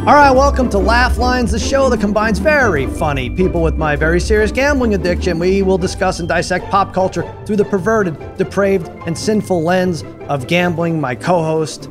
[0.00, 3.96] All right, welcome to Laugh Lines, the show that combines very funny people with my
[3.96, 5.38] very serious gambling addiction.
[5.38, 10.46] We will discuss and dissect pop culture through the perverted, depraved, and sinful lens of
[10.46, 11.00] gambling.
[11.02, 11.90] My co host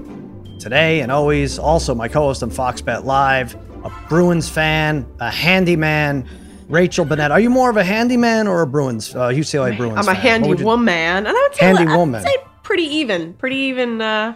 [0.60, 5.30] today and always, also my co host on Fox Bet Live, a Bruins fan, a
[5.30, 6.28] handyman,
[6.68, 7.30] Rachel Bonnetta.
[7.32, 10.42] Are you more of a handyman or a Bruins, uh, UCLA Bruins I'm a fan?
[10.44, 14.02] handy you- woman, and I would say, Handy I would say pretty even, pretty even
[14.02, 14.36] uh,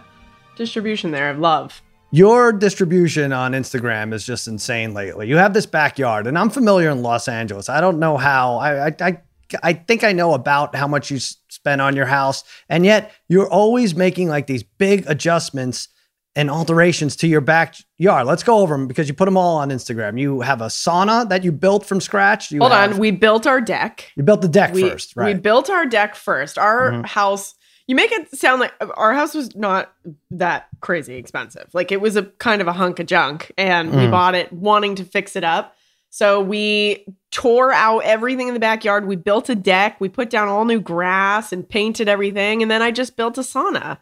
[0.56, 1.82] distribution there of love.
[2.14, 5.26] Your distribution on Instagram is just insane lately.
[5.26, 7.68] You have this backyard, and I'm familiar in Los Angeles.
[7.68, 8.54] I don't know how.
[8.58, 9.18] I I I,
[9.64, 13.50] I think I know about how much you spend on your house, and yet you're
[13.50, 15.88] always making like these big adjustments
[16.36, 18.28] and alterations to your backyard.
[18.28, 20.16] Let's go over them because you put them all on Instagram.
[20.16, 22.52] You have a sauna that you built from scratch.
[22.52, 24.12] You Hold have- on, we built our deck.
[24.14, 26.58] You built the deck we, first, We built our deck first.
[26.58, 27.06] Our Mhm.
[27.06, 27.54] house.
[27.86, 29.92] You make it sound like our house was not
[30.30, 31.68] that crazy expensive.
[31.74, 34.10] Like it was a kind of a hunk of junk, and we Mm.
[34.10, 35.76] bought it wanting to fix it up.
[36.10, 39.06] So we tore out everything in the backyard.
[39.06, 40.00] We built a deck.
[40.00, 43.42] We put down all new grass and painted everything, and then I just built a
[43.42, 43.98] sauna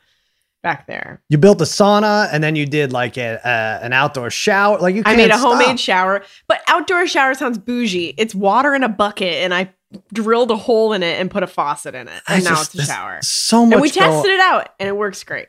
[0.62, 1.20] back there.
[1.28, 3.40] you built a sauna, and then you did like a,
[3.82, 4.78] an outdoor shower.
[4.78, 5.54] Like you, I made a stop.
[5.58, 8.14] homemade shower, but outdoor shower sounds bougie.
[8.16, 9.72] It's water in a bucket, and I
[10.12, 12.74] drilled a hole in it and put a faucet in it, I and now just-
[12.74, 13.18] it's a shower.
[13.22, 13.72] So much.
[13.74, 15.48] And we going- tested it out, and it works great.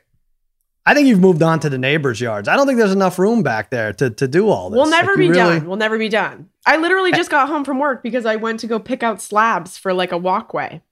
[0.86, 2.46] I think you've moved on to the neighbors' yards.
[2.46, 4.76] I don't think there's enough room back there to, to do all this.
[4.76, 5.66] We'll never Like, be really- done.
[5.66, 6.50] We'll never be done.
[6.66, 9.78] I literally just got home from work because I went to go pick out slabs
[9.78, 10.82] for like a walkway.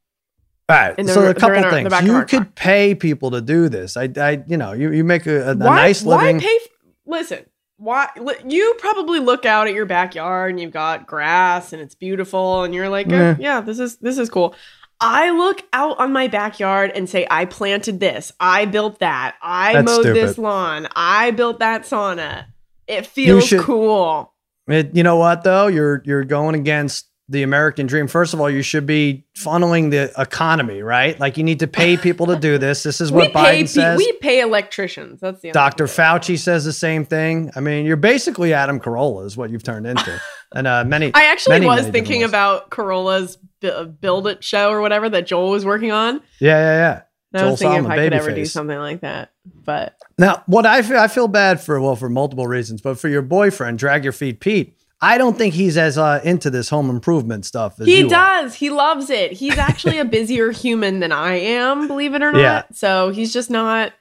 [0.68, 1.06] All right.
[1.08, 1.92] So a couple our- things.
[1.92, 2.48] of You could car.
[2.54, 3.96] pay people to do this.
[3.98, 6.36] I, I, you know, you, you make a, a, a nice living.
[6.36, 6.56] Why pay?
[6.62, 6.68] f-
[7.04, 7.44] Listen,
[7.82, 8.08] why
[8.46, 12.74] you probably look out at your backyard and you've got grass and it's beautiful and
[12.74, 13.60] you're like, "Eh, Yeah.
[13.60, 14.54] this is this is cool.
[15.00, 19.72] I look out on my backyard and say, I planted this, I built that, I
[19.72, 22.44] That's mowed this lawn, I built that sauna.
[22.86, 24.32] It feels should- cool.
[24.68, 25.66] It- you know what though?
[25.66, 28.06] You're you're going against the American dream.
[28.06, 31.18] First of all, you should be funneling the economy, right?
[31.18, 32.82] Like you need to pay people to do this.
[32.82, 33.98] This is what pay Biden pe- says.
[33.98, 35.20] we pay electricians.
[35.20, 35.86] That's the Dr.
[35.86, 37.50] Fauci says the same thing.
[37.56, 40.20] I mean, you're basically Adam Carolla is what you've turned into.
[40.54, 44.70] And uh, many I actually many, was many thinking about Carolla's B- Build It show
[44.70, 46.16] or whatever that Joel was working on.
[46.40, 47.02] Yeah, yeah, yeah.
[47.32, 49.32] And I was thinking Solomon, if I could ever do something like that.
[49.64, 53.08] But Now, what I feel, I feel bad for, well, for multiple reasons, but for
[53.08, 56.88] your boyfriend, Drag Your Feet Pete, I don't think he's as uh, into this home
[56.88, 58.08] improvement stuff as he you are.
[58.08, 58.54] does.
[58.54, 59.32] He loves it.
[59.32, 62.40] He's actually a busier human than I am, believe it or not.
[62.40, 62.62] Yeah.
[62.72, 63.92] So he's just not,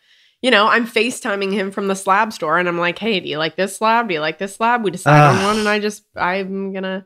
[0.43, 3.39] you know, I'm FaceTiming him from the slab store and I'm like, hey, do you
[3.39, 4.07] like this slab?
[4.09, 4.83] Do you like this slab?
[4.83, 7.03] We decide on one and I just, I'm going to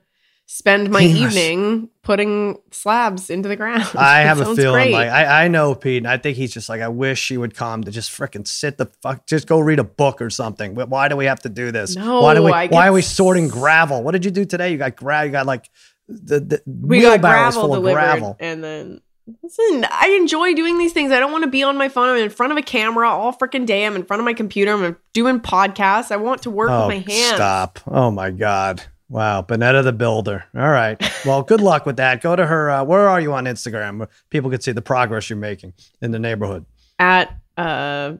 [0.47, 3.83] spend my evening putting slabs into the ground.
[3.97, 4.91] I have a feeling great.
[4.93, 7.55] like I, I know Pete, and I think he's just like, I wish she would
[7.55, 10.75] come to just freaking sit the fuck, just go read a book or something.
[10.75, 11.95] Why do we have to do this?
[11.95, 12.51] No, why do we?
[12.51, 14.03] I why are we sorting gravel?
[14.03, 14.71] What did you do today?
[14.71, 15.25] You got gravel.
[15.25, 15.69] You got like
[16.07, 18.37] the, the we got gravel full gravel.
[18.39, 19.01] and then
[19.41, 22.17] listen i enjoy doing these things i don't want to be on my phone i'm
[22.17, 24.95] in front of a camera all freaking day i'm in front of my computer i'm
[25.13, 27.79] doing podcasts i want to work Oh, with my hands stop!
[27.87, 28.83] Oh my god!
[29.09, 30.45] Wow, Bonnetta the Builder.
[30.55, 31.01] All right.
[31.25, 32.21] Well, good luck with that.
[32.21, 32.71] Go to her.
[32.71, 34.07] Uh, where are you on Instagram?
[34.29, 36.65] People can see the progress you're making in the neighborhood.
[36.99, 38.13] at uh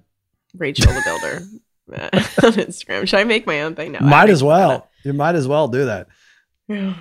[0.58, 1.46] rachel the builder
[2.46, 4.88] on instagram should i make my own thing no might as well.
[5.04, 6.08] You might as well do that.
[6.70, 6.96] fun.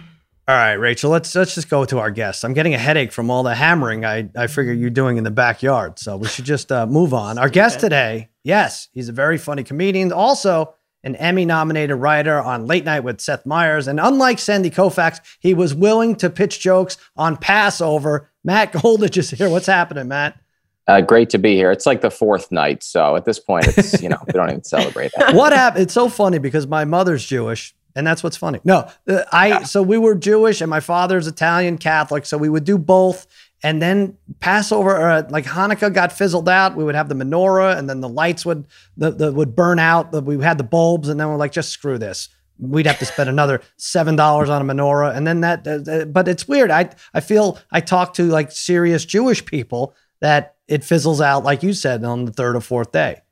[0.47, 1.11] All right, Rachel.
[1.11, 2.45] Let's let's just go to our guest.
[2.45, 5.31] I'm getting a headache from all the hammering I I figure you're doing in the
[5.31, 5.99] backyard.
[5.99, 7.39] So we should just uh, move on.
[7.39, 10.13] Our guest today, yes, he's a very funny comedian.
[10.13, 10.75] Also.
[11.05, 13.87] An Emmy nominated writer on Late Night with Seth Meyers.
[13.87, 18.31] And unlike Sandy Koufax, he was willing to pitch jokes on Passover.
[18.43, 19.51] Matt Goldich is here.
[19.51, 20.41] What's happening, Matt?
[20.87, 21.71] Uh, great to be here.
[21.71, 24.65] It's like the fourth night, so at this point, it's you know we don't even
[24.65, 25.35] celebrate that.
[25.35, 25.83] what happened?
[25.83, 28.61] It's so funny because my mother's Jewish, and that's what's funny.
[28.65, 32.65] No, uh, I so we were Jewish, and my father's Italian Catholic, so we would
[32.65, 33.27] do both.
[33.65, 36.77] And then Passover, uh, like Hanukkah, got fizzled out.
[36.77, 40.13] We would have the menorah, and then the lights would the, the would burn out.
[40.13, 42.29] The- We had the bulbs, and then we're like, just screw this.
[42.59, 45.67] We'd have to spend another seven dollars on a menorah, and then that.
[45.67, 46.71] Uh, but it's weird.
[46.71, 51.63] I I feel I talk to like serious Jewish people that it fizzles out, like
[51.63, 53.23] you said, on the third or fourth day.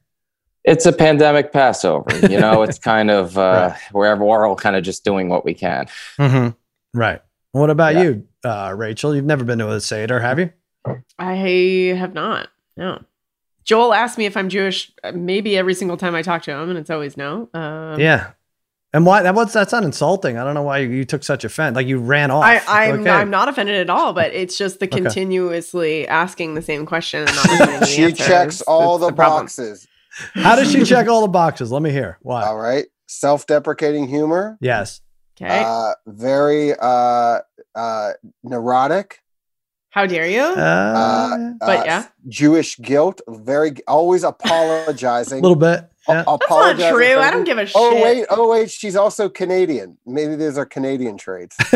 [0.64, 2.11] It's a pandemic Passover.
[2.26, 4.19] You know, it's kind of uh, Right.
[4.20, 5.87] we're all kind of just doing what we can.
[6.19, 6.99] Mm-hmm.
[6.99, 7.20] Right.
[7.52, 8.02] What about Yeah.
[8.02, 9.14] you, uh, Rachel?
[9.14, 10.50] You've never been to a Seder, have you?
[11.16, 11.34] i
[11.96, 13.00] have not no
[13.62, 16.69] joel asked me if i'm jewish uh, maybe every single time i talk to him
[16.69, 18.32] and it's always no um, yeah.
[18.94, 19.22] And why?
[19.22, 20.37] That was that's not insulting.
[20.37, 21.76] I don't know why you, you took such offense.
[21.76, 22.44] Like you ran off.
[22.44, 22.60] I,
[22.90, 23.08] I'm, Okay.
[23.10, 24.99] I'm not offended at all, but it's just the Okay.
[25.00, 29.16] continuously asking the same question and not listening the She answers checks all that's the,
[29.16, 29.44] problem.
[29.44, 29.88] boxes.
[30.34, 31.72] How does she check all the boxes?
[31.72, 32.19] Let me hear.
[32.20, 32.43] Why?
[32.44, 32.84] All right.
[33.06, 34.58] self-deprecating humor.
[34.60, 35.00] Yes.
[35.43, 35.62] Okay.
[35.65, 37.41] Uh, very uh,
[37.75, 38.11] uh,
[38.44, 39.21] neurotic.
[39.91, 40.41] How dare you?
[40.41, 42.06] Uh, But uh, yeah.
[42.29, 43.21] Jewish guilt.
[43.29, 45.41] Very always apologizing.
[45.41, 45.92] a little bit.
[46.08, 46.22] Yeah.
[46.26, 47.19] A- That's not true.
[47.19, 47.76] I don't give a shit.
[47.76, 49.99] Oh wait, oh wait, she's also Canadian.
[50.06, 51.56] Maybe these are Canadian traits.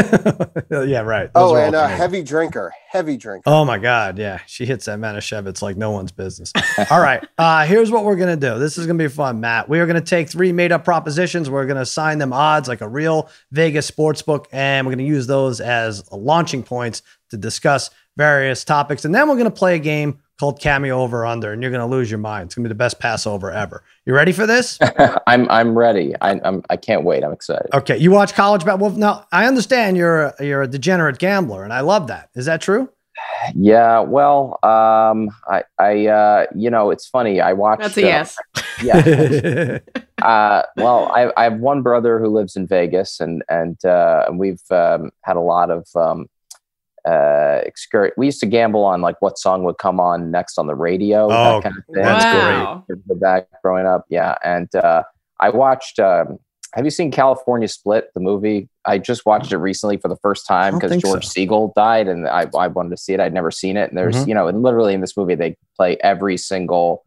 [0.71, 1.33] yeah, right.
[1.33, 1.99] Those oh, are all and a Canadian.
[1.99, 3.43] heavy drinker, heavy drinker.
[3.47, 4.19] Oh my God.
[4.19, 4.41] Yeah.
[4.47, 6.53] She hits that Manischewitz like no one's business.
[6.91, 7.25] All right.
[7.39, 8.59] Uh, here's what we're going to do.
[8.59, 9.69] This is going to be fun, Matt.
[9.69, 11.51] We are going to take three made up propositions.
[11.51, 15.05] We're going to assign them odds like a real Vegas sports book, and we're going
[15.07, 19.05] to use those as launching points to discuss various topics.
[19.05, 21.81] And then we're going to play a game called Cameo Over Under, and you're going
[21.81, 22.47] to lose your mind.
[22.47, 23.83] It's going to be the best Passover ever.
[24.05, 24.79] You ready for this?
[25.27, 26.15] I'm I'm ready.
[26.21, 27.25] I, I'm I can't wait.
[27.25, 27.69] I'm excited.
[27.73, 27.97] Okay.
[27.97, 28.91] You watch college basketball.
[28.91, 32.31] Well, now, I understand you're a, you're a degenerate gambler, and I love that.
[32.35, 32.91] Is that true?
[33.55, 34.01] Yeah.
[34.01, 37.41] Well, um, I I uh, you know, it's funny.
[37.41, 37.83] I watched.
[37.83, 38.37] That's a uh, yes.
[38.83, 39.79] Yeah.
[40.23, 44.39] uh, well, I, I have one brother who lives in Vegas, and and uh, and
[44.39, 46.27] we've um, had a lot of um,
[47.07, 50.67] uh, excur- We used to gamble on like what song would come on next on
[50.67, 52.03] the radio, Oh, that kind of thing.
[52.03, 52.85] that's wow.
[53.07, 54.37] The back growing up, yeah.
[54.45, 55.03] And uh,
[55.41, 55.99] I watched.
[55.99, 56.39] Um,
[56.75, 58.69] have you seen California Split, the movie?
[58.85, 61.41] I just watched it recently for the first time because George so.
[61.41, 63.21] Segal died, and I, I wanted to see it.
[63.21, 64.29] I'd never seen it, and there's Mhm.
[64.29, 67.03] you know, and literally in this movie they play every single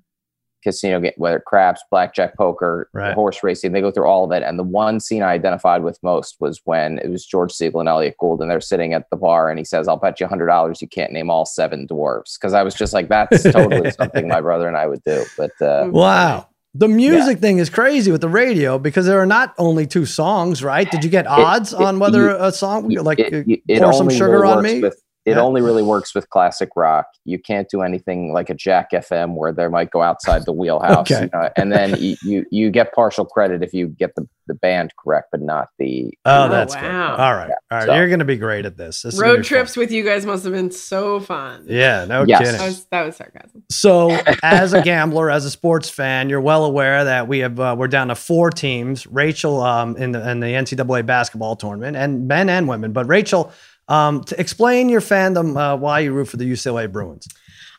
[0.64, 3.14] casino game, whether craps, blackjack, poker, Right.
[3.14, 3.72] horse racing.
[3.72, 4.44] They go through all of it.
[4.44, 7.90] And the one scene I identified with most was when it was George Segal and
[7.90, 10.48] Elliot Gould, and they're sitting at the bar, and he says, "I'll bet you hundred
[10.48, 14.28] dollars you can't name all seven dwarves." Because I was just like, "That's totally something
[14.28, 16.48] my brother and I would do." But uh, Wow.
[16.76, 20.64] The music thing is crazy with the radio because there are not only two songs,
[20.64, 20.90] right?
[20.92, 23.82] Did you get odds it- on whether you- a song like it, uh, it- it
[23.82, 24.80] pour some sugar on me?
[24.82, 24.96] With,
[25.30, 25.42] it Yeah.
[25.42, 27.06] only really works with classic rock.
[27.26, 31.12] You can't do anything like a Jack FM where they might go outside the wheelhouse.
[31.12, 31.24] Okay.
[31.24, 34.54] you know, and then you, you you get partial credit if you get the, the
[34.56, 36.12] band correct, but not the.
[36.26, 36.84] Oh, Oh, that's good.
[36.84, 37.16] wow.
[37.18, 37.52] All right.
[37.72, 37.86] All right.
[37.86, 39.02] So- You're going to be great at this.
[39.04, 39.82] This Road trips fun.
[39.84, 41.66] with you guys must have been so fun.
[41.68, 42.40] Yeah, no Yes.
[42.40, 42.58] kidding.
[42.58, 43.64] That was that was sarcasm.
[43.70, 44.12] So,
[44.44, 47.88] as a gambler, as a sports fan, you're well aware that we have uh, we're
[47.88, 49.06] down to four teams.
[49.08, 52.92] Rachel um, in the in the NCAA basketball tournament, and men and women.
[52.94, 53.52] But Rachel,
[53.90, 57.28] um, to explain your fandom, uh, why you root for the UCLA Bruins.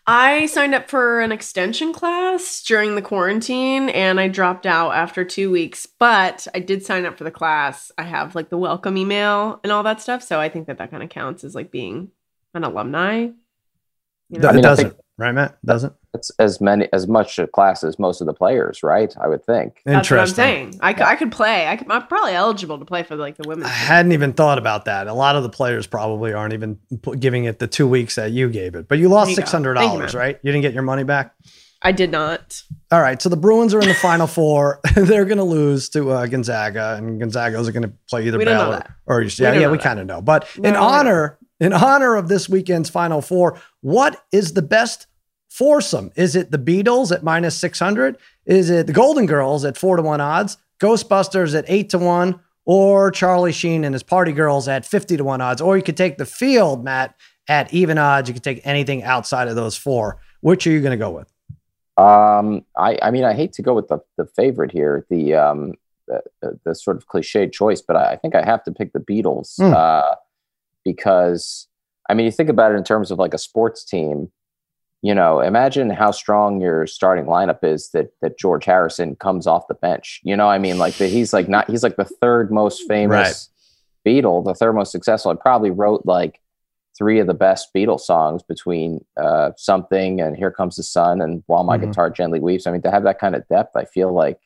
[0.07, 5.25] I signed up for an extension class during the quarantine and I dropped out after
[5.25, 7.93] two weeks, but I did sign up for the class.
[7.97, 10.23] I have like the welcome email and all that stuff.
[10.23, 12.11] So I think that that kind of counts as like being
[12.55, 13.29] an alumni.
[14.31, 14.49] You know?
[14.49, 15.59] it mean, I doesn't, think- right, Matt?
[15.65, 15.93] Doesn't.
[16.15, 19.15] It's as many as much a class as most of the players, right?
[19.21, 19.81] I would think.
[19.85, 20.35] That's what I'm Interesting.
[20.35, 20.79] saying.
[20.81, 21.67] I, c- I could play.
[21.69, 23.65] I could, I'm probably eligible to play for like the women.
[23.67, 23.77] I team.
[23.77, 25.07] hadn't even thought about that.
[25.07, 28.33] A lot of the players probably aren't even pu- giving it the two weeks that
[28.33, 28.89] you gave it.
[28.89, 29.41] But you lost There you go.
[29.43, 30.39] six hundred Thank you, dollars, right?
[30.43, 31.35] You didn't get your money back.
[31.83, 32.61] I did not.
[32.93, 34.81] All right, so the Bruins are in the final four.
[34.95, 38.45] They're going to lose to uh, Gonzaga, and Gonzaga's are going to play either We
[38.45, 38.91] don't know that.
[39.07, 40.21] or yeah, don't yeah, know we kind of know.
[40.21, 40.83] But No, in we don't.
[40.93, 45.07] honor, in honor of this weekend's final four, what is the best
[45.51, 46.11] foursome?
[46.17, 48.17] Is it the Beatles at minus six hundred?
[48.47, 50.57] Is it the Golden Girls at four to one odds?
[50.81, 55.25] Ghostbusters at eight to one, or Charlie Sheen and his Party Girls at fifty to
[55.25, 55.61] one odds?
[55.61, 57.15] Or you could take the field, Matt,
[57.49, 58.29] at even odds.
[58.29, 60.21] You could take anything outside of those four.
[60.41, 61.31] Which are you going to go with?
[61.97, 65.75] Um, I, I mean, I hate to go with the, the favorite here, the, um,
[66.09, 69.01] the, the, sort of cliche choice, but I, I think I have to pick the
[69.01, 69.75] Beatles Hmm.
[69.75, 70.15] uh,
[70.83, 71.69] because,
[72.09, 74.33] I mean, you think about it in terms of like a sports team.
[75.03, 79.67] You know, imagine how strong your starting lineup is that that George Harrison comes off
[79.69, 80.21] the bench.
[80.25, 83.49] You know, I mean, like that he's like not he's like the third most famous
[84.07, 85.31] Beatle, the third most successful.
[85.31, 86.41] I probably wrote like
[86.99, 91.43] three of the best Beatles songs between uh, something and Here Comes the Sun and
[91.47, 91.89] While My Mhm.
[91.89, 92.67] Guitar Gently Weeps.
[92.67, 94.39] I mean, to have that kind of depth, I feel like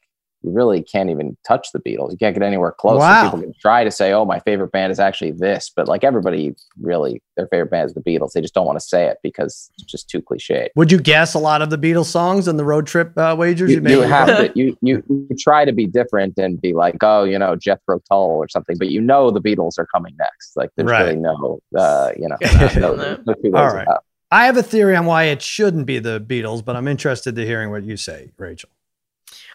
[0.45, 2.11] you really can't even touch the Beatles.
[2.13, 2.99] You can't get anywhere close.
[3.01, 3.25] Wow.
[3.25, 6.55] People can try to say, "Oh, my favorite band is actually this," but like everybody,
[6.81, 8.33] really, their favorite band is the Beatles.
[8.33, 10.69] They just don't want to say it because it's just too cliche.
[10.77, 13.73] Would you guess a lot of the Beatles songs in the road trip uh, wagers
[13.73, 13.93] You, made?
[13.93, 17.39] you have to you, you you try to be different and be like, oh, you
[17.39, 20.57] know, Jethro Tull or something, but you know the Beatles are coming next.
[20.57, 21.05] Like there's Right.
[21.07, 23.83] really no, uh, you know, Good no, no All right.
[23.83, 24.05] about.
[24.31, 27.47] I have a theory on why it shouldn't be the Beatles, but I'm interested to
[27.47, 28.69] hearing what you say, Rachel.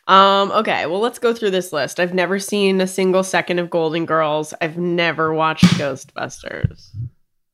[0.10, 2.00] Um, okay, well, let's go through this list.
[2.00, 4.54] I've never seen a single second of Golden Girls.
[4.60, 6.90] I've never watched Ghostbusters.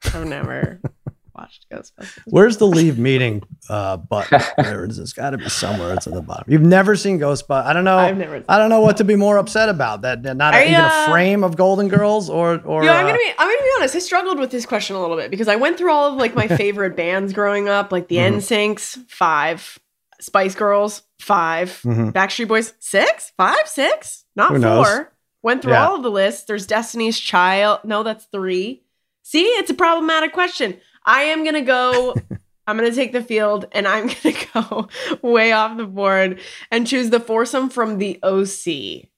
[0.06, 0.80] I've never
[1.36, 2.22] watched Ghostbusters.
[2.28, 4.42] Where's the leave meeting uh, button?
[4.58, 5.00] There it is.
[5.00, 5.94] It's got to be somewhere.
[5.96, 6.46] It's at the bottom.
[6.48, 7.66] You've never seen Ghostbusters.
[7.66, 7.98] I don't know.
[7.98, 8.42] I've never.
[8.48, 10.04] I don't know what to be more upset about.
[10.04, 12.86] That that not I, even a frame of Golden Girls or or.
[12.86, 13.32] Yeah, I'm uh, gonna be.
[13.38, 13.96] I'm gonna be honest.
[13.98, 16.36] I struggled with this question a little bit because I went through all of like
[16.36, 18.36] my favorite bands growing up, like the Mhm.
[18.38, 19.78] NSYNCs, Five,
[20.22, 21.82] Spice Girls, five.
[21.84, 22.12] Mhm.
[22.14, 24.62] Backstreet Boys, six, five, six, not Who four.
[24.62, 25.06] knows?
[25.42, 25.88] Went through Yeah.
[25.88, 26.44] all of the lists.
[26.46, 27.82] There's Destiny's Child.
[27.84, 28.84] No, that's three.
[29.24, 30.80] See, it's a problematic question.
[31.06, 32.16] I am gonna go.
[32.68, 34.88] I'm gonna take the field, and I'm gonna go
[35.22, 36.40] way off the board
[36.72, 39.10] and choose the foursome from the OC.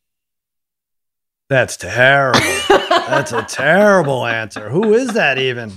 [1.50, 2.42] That's terrible.
[2.70, 4.68] That's a terrible answer.
[4.70, 5.72] Who is that even?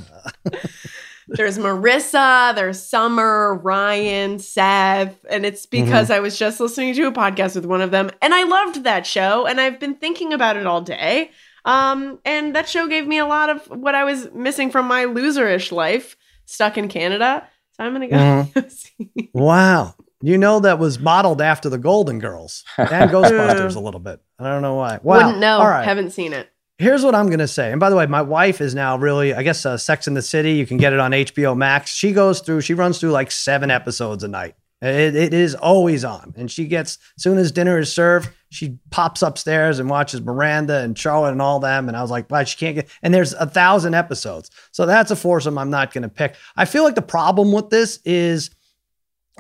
[1.37, 6.13] There's Marissa, there's Summer, Ryan, Seth, and it's because Mm-hmm.
[6.13, 9.07] I was just listening to a podcast with one of them and I loved that
[9.07, 11.31] show and I've been thinking about it all day.
[11.65, 15.05] Um, and that show gave me a lot of what I was missing from my
[15.05, 17.47] loserish life stuck in Canada.
[17.73, 18.17] So I'm gonna go.
[18.55, 19.29] Mhm.
[19.35, 19.95] Wow.
[20.23, 24.21] You know that was modeled after the Golden Girls and Ghostbusters a little bit.
[24.39, 24.99] I don't know why.
[25.03, 25.17] Wow.
[25.17, 25.59] Wouldn't know.
[25.59, 25.85] All right.
[25.85, 26.51] Haven't seen it.
[26.81, 27.73] Here's what I'm going to say.
[27.73, 30.23] And by the way, my wife is now really, I guess, uh, Sex in the
[30.23, 30.53] City.
[30.53, 31.95] You can get it on HBO Max.
[31.95, 34.55] She goes through, she runs through like seven episodes a night.
[34.81, 36.33] It, it is always on.
[36.39, 40.79] And she gets, as soon as dinner is served, she pops upstairs and watches Miranda
[40.79, 41.87] and Charlotte and all them.
[41.87, 44.51] And I was like, wow, she can't get, and there's a thousand episodes.
[44.73, 46.35] So that's a foursome I'm not going to pick.
[46.57, 48.49] I feel like the problem with this is,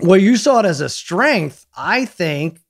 [0.02, 1.64] well, you saw it as a strength.
[1.74, 2.60] I think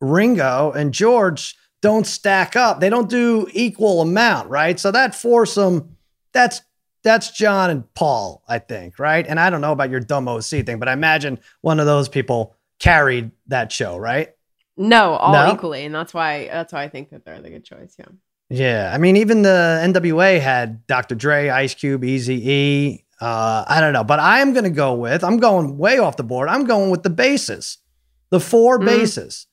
[0.00, 2.80] Ringo and George don't stack up.
[2.80, 4.80] They don't do equal amount, right?
[4.80, 5.96] So that foursome,
[6.32, 6.62] that's
[7.02, 9.26] that's John and Paul, I think, right?
[9.28, 12.08] And I don't know about your dumb OC thing, but I imagine one of those
[12.08, 14.30] people carried that show, right?
[14.78, 15.52] No, all No?
[15.52, 17.94] equally, and that's why that's why I think that they're the good choice.
[17.98, 18.06] Yeah.
[18.48, 21.14] Yeah, I mean, even the NWA had Dr.
[21.14, 23.04] Dre, Ice Cube, Easy E.
[23.20, 25.22] Uh, I don't know, but I'm going to go with.
[25.24, 26.48] I'm going way off the board.
[26.48, 27.78] I'm going with the bases,
[28.30, 28.84] the four Mhm.
[28.86, 29.46] bases.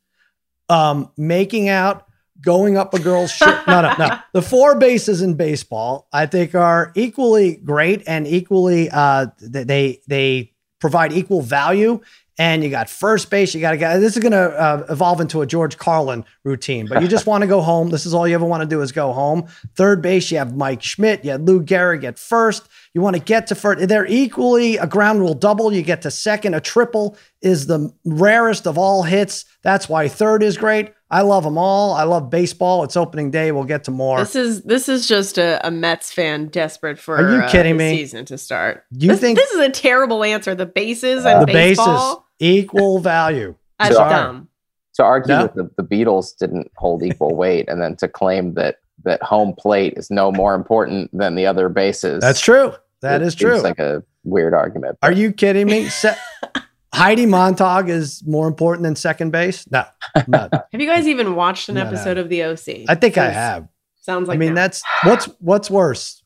[0.69, 2.05] Um, making out,
[2.41, 3.65] going up a girl's shirt.
[3.67, 4.17] no, no, no.
[4.33, 8.89] The four bases in baseball, I think, are equally great and equally.
[8.89, 12.01] Uh, they they provide equal value.
[12.37, 13.53] And you got first base.
[13.53, 13.99] You got to get.
[13.99, 17.41] This is going to uh, evolve into a George Carlin routine, but you just want
[17.43, 17.89] to go home.
[17.91, 19.47] This is all you ever want to do is go home.
[19.75, 21.23] Third base, you have Mike Schmidt.
[21.23, 22.67] You had Lou Gehrig at first.
[22.93, 23.87] You want to get to first.
[23.87, 25.71] They're equally a ground rule double.
[25.71, 26.53] You get to second.
[26.55, 29.45] A triple is the rarest of all hits.
[29.63, 30.93] That's why third is great.
[31.09, 31.93] I love them all.
[31.93, 32.83] I love baseball.
[32.83, 33.51] It's opening day.
[33.53, 34.19] We'll get to more.
[34.19, 37.77] This is this is just a, a Mets fan desperate for Are you uh, kidding
[37.77, 37.97] the me?
[37.97, 38.83] season to start.
[38.91, 40.53] You this, think- this is a terrible answer?
[40.53, 42.27] The bases and the bases baseball.
[42.39, 43.55] equal value.
[43.79, 44.09] That's Sorry.
[44.09, 44.47] dumb.
[44.95, 45.41] To argue No?
[45.43, 49.53] that the, the Beatles didn't hold equal weight, and then to claim that that home
[49.57, 52.21] plate is no more important than the other bases.
[52.21, 52.73] That's true.
[53.01, 53.61] That it is seems true.
[53.61, 54.97] Like a weird argument.
[55.01, 55.87] Are you kidding me?
[55.89, 56.15] Se-
[56.93, 59.65] Heidi Montag is more important than second base?
[59.71, 59.85] No,
[60.27, 60.49] no.
[60.71, 61.87] Have you guys even watched an No, no.
[61.87, 62.85] episode of the OC?
[62.89, 63.67] I think I have.
[64.01, 64.55] Sounds like I mean, no.
[64.55, 66.17] that's what's what's worse.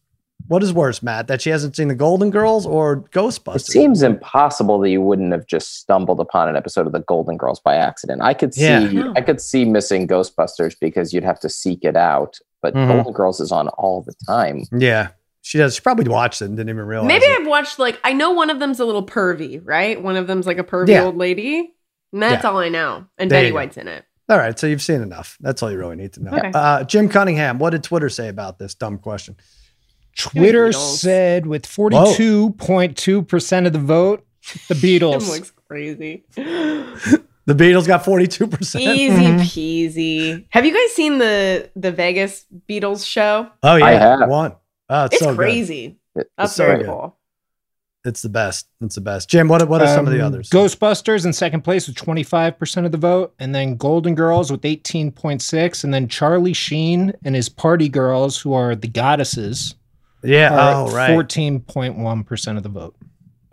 [0.47, 1.27] What is worse, Matt?
[1.27, 3.55] That she hasn't seen the Golden Girls or Ghostbusters?
[3.55, 7.35] It seems impossible that you wouldn't have just stumbled upon an episode of the Golden
[7.35, 8.21] Girls by accident.
[8.21, 8.79] I could see Yeah.
[8.89, 9.13] Yeah.
[9.15, 12.37] I could see missing Ghostbusters because you'd have to seek it out,
[12.73, 12.87] but Mhm.
[12.87, 14.63] Golden Girls is on all the time.
[14.71, 15.09] Yeah,
[15.41, 15.75] she does.
[15.75, 17.07] She probably watched it and didn't even realize.
[17.07, 17.41] Maybe it.
[17.41, 20.01] I've watched like I know one of them's a little pervy, right?
[20.01, 21.03] One of them's like a pervy Yeah.
[21.03, 21.71] old lady.
[22.13, 22.49] And that's Yeah.
[22.49, 23.05] all I know.
[23.17, 23.51] And There Betty.
[23.51, 24.05] White's in it.
[24.29, 25.37] All right, so you've seen enough.
[25.41, 26.31] That's all you really need to know.
[26.31, 26.51] Okay.
[26.53, 29.35] Uh, Jim Cunningham, what did Twitter say about this dumb question?
[30.17, 34.25] Twitter said with 42.2% of the vote,
[34.69, 35.29] the Him Beatles.
[35.29, 36.23] looks crazy.
[37.47, 38.83] The Beatles got forty-two percent.
[38.83, 39.39] Easy Mhm.
[39.41, 40.45] peasy.
[40.49, 43.49] Have you guys seen the the Vegas Beatles show?
[43.61, 44.27] Oh yeah, I have.
[44.29, 44.53] one.
[44.89, 45.97] Oh, it's, It's so crazy.
[46.15, 46.87] It- That's so very good.
[46.87, 47.15] cool.
[48.03, 48.67] It's the best.
[48.81, 49.29] It's the best.
[49.29, 50.49] Jim, what what are some of the Um, others?
[50.49, 55.83] Ghostbusters in second place with 25% of the vote, and then Golden Girls with 18.6,
[55.83, 59.73] and then Charlie Sheen and his Party Girls, who are the goddesses,
[60.23, 60.53] yeah.
[60.53, 61.09] are Oh right.
[61.11, 62.95] 14.1% of the vote.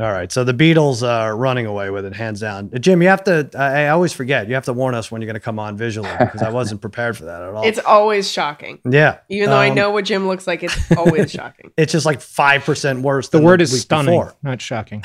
[0.02, 0.32] All right.
[0.32, 2.70] So the Beatles are running away with it, hands down.
[2.80, 3.48] Jim, you have to.
[3.56, 4.48] I, I always forget.
[4.48, 6.80] You have to warn us when you're going to come on visually because I wasn't
[6.80, 7.62] prepared for that at all.
[7.62, 8.80] It's always shocking.
[8.84, 9.18] yeah.
[9.28, 11.70] Even though I Um, know what Jim looks like, it's always shocking.
[11.76, 13.28] it's just like five percent worse.
[13.28, 14.34] The than word is week stunning, before.
[14.42, 15.04] not shocking.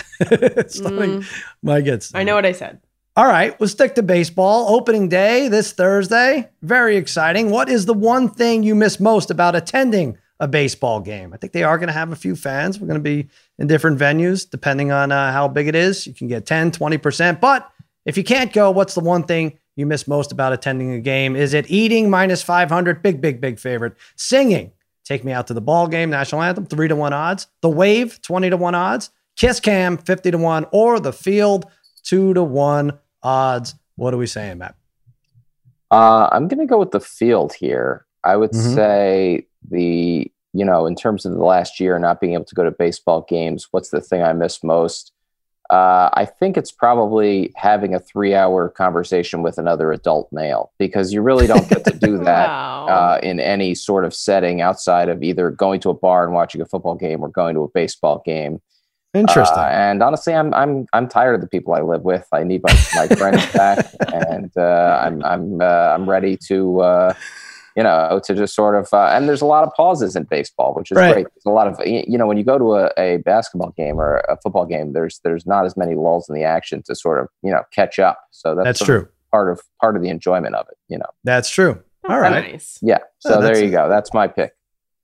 [0.67, 1.23] stunning.
[1.61, 2.13] My gets.
[2.15, 2.81] I know what I said.
[3.15, 4.75] All right, we'll stick to baseball.
[4.75, 6.49] Opening day this Thursday.
[6.61, 7.49] Very exciting.
[7.49, 11.33] What is the one thing you miss most about attending a baseball game?
[11.33, 12.79] I think they are going to have a few fans.
[12.79, 13.27] We're going to be
[13.57, 16.05] in different venues depending on uh, how big it is.
[16.07, 17.39] You can get 10, 20%.
[17.39, 17.69] But
[18.05, 21.35] if you can't go, what's the one thing you miss most about attending a game?
[21.35, 23.01] Is it eating minus 500?
[23.01, 23.95] Big, big, big favorite.
[24.15, 24.71] Singing.
[25.03, 27.47] Take me out to the ball game, national anthem, three to one odds.
[27.61, 29.09] The wave, 20 to one odds.
[29.37, 30.65] Kiss cam, 50 to one.
[30.71, 31.65] Or the field,
[32.03, 33.75] two to one odds.
[33.95, 34.75] What are we saying, Matt?
[35.91, 38.05] Uh, I'm going to go with the field here.
[38.23, 38.75] I would Mhm.
[38.75, 42.63] say the, you know, in terms of the last year not being able to go
[42.63, 45.11] to baseball games, what's the thing I miss most?
[45.69, 51.21] Uh, I think it's probably having a three-hour conversation with another adult male because you
[51.21, 52.87] really don't get to do that Wow.
[52.87, 56.61] uh, in any sort of setting outside of either going to a bar and watching
[56.61, 58.61] a football game or going to a baseball game.
[59.13, 59.57] Interesting.
[59.57, 62.25] Uh, and honestly, I'm I'm I'm tired of the people I live with.
[62.31, 67.13] I need my, my friends back, and uh, I'm I'm uh, I'm ready to uh,
[67.77, 68.89] you know to just sort of.
[68.91, 71.13] Uh, and there's a lot of pauses in baseball, which is Right.
[71.13, 71.27] great.
[71.33, 74.17] There's a lot of you know when you go to a, a basketball game or
[74.27, 77.27] a football game, there's there's not as many lulls in the action to sort of
[77.43, 78.19] you know catch up.
[78.31, 79.11] So that's, That's sort of true.
[79.31, 80.77] part of part of the enjoyment of it.
[80.89, 81.05] You know.
[81.23, 81.81] That's true.
[82.09, 82.51] All right.
[82.51, 82.79] Nice.
[82.81, 82.99] Yeah.
[83.19, 83.87] So Oh, there you go.
[83.89, 84.53] That's my pick.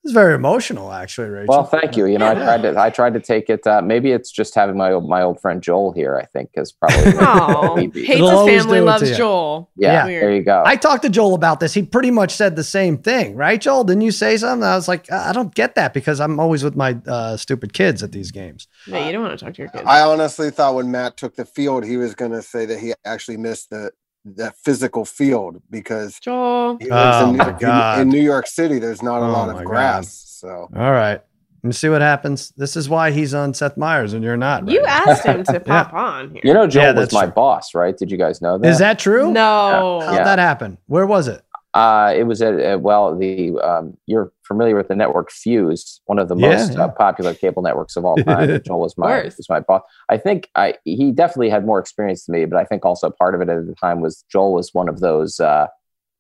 [0.04, 1.48] It's very emotional, actually, Rachel.
[1.56, 2.08] Well, thank you.
[2.08, 3.66] You know, I tried to I tried to take it.
[3.66, 6.18] Uh, maybe it's just having my old my old friend Joel here.
[6.18, 7.14] I think is probably.
[7.26, 8.04] Oh, Maybe.
[8.04, 9.18] hates his family, do it to loves.
[9.18, 9.70] Joel.
[9.78, 10.24] yeah, Weird.
[10.24, 10.62] there you go.
[10.66, 11.74] I talked to Joel about this.
[11.74, 13.86] He pretty much said the same thing, right, Joel?
[13.86, 14.64] Didn't you say something?
[14.64, 17.72] I was like, I I don't get that because I'm always with my uh, stupid
[17.74, 18.68] kids at these games.
[18.88, 19.86] No, you don't want to talk to your kids.
[19.88, 22.94] I honestly thought when Matt took the field, he was going to say that he
[23.06, 23.92] actually missed the
[24.26, 26.78] that physical field because Joel.
[26.80, 28.00] he lives Oh in, my in- God.
[28.02, 28.80] in New York City.
[28.80, 31.22] There's not a Oh lot of grass, so All right.
[31.64, 32.52] Let me see what happens.
[32.58, 34.68] This is why he's on Seth Meyers and you're not.
[34.68, 35.08] You right?
[35.08, 36.42] asked him to pop on here.
[36.44, 37.32] you know, Joel Yeah, was that's my true.
[37.34, 37.96] boss, right?
[37.98, 38.68] Did you guys know that?
[38.68, 39.32] Is that true?
[39.32, 40.02] no.
[40.06, 40.24] How'd Yeah.
[40.26, 40.78] that happen?
[40.88, 41.42] Where was it?
[41.74, 46.20] Uh, it was at, at well, the um, you're familiar with the network Fuse, one
[46.20, 46.78] of the Yeah, most.
[46.78, 48.62] Uh, popular cable networks of all time.
[48.64, 49.82] Joel was my was my boss.
[50.10, 53.34] I think I he definitely had more experience than me, but I think also part
[53.34, 55.68] of it at the time was Joel was one of those uh,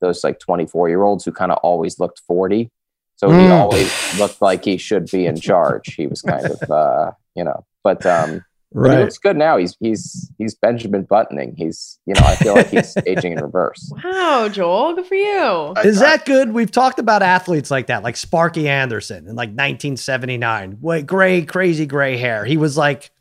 [0.01, 2.71] those like 24 year olds who kind of always looked 40.
[3.15, 3.51] So he Mm.
[3.51, 5.93] always looked like he should be in charge.
[5.95, 8.43] He was kind of uh, you know, but um,
[8.73, 9.57] but he looks good now.
[9.57, 11.55] He's he's he's Benjamin Buttoning.
[11.57, 13.91] He's you know I feel like he's aging in reverse.
[14.03, 15.73] Wow, Joel, good for you.
[15.83, 16.53] Is that good?
[16.53, 20.77] We've talked about athletes like that, like Sparky Anderson in like 1979.
[20.81, 22.45] Wait, gray, crazy gray hair.
[22.45, 23.11] He was like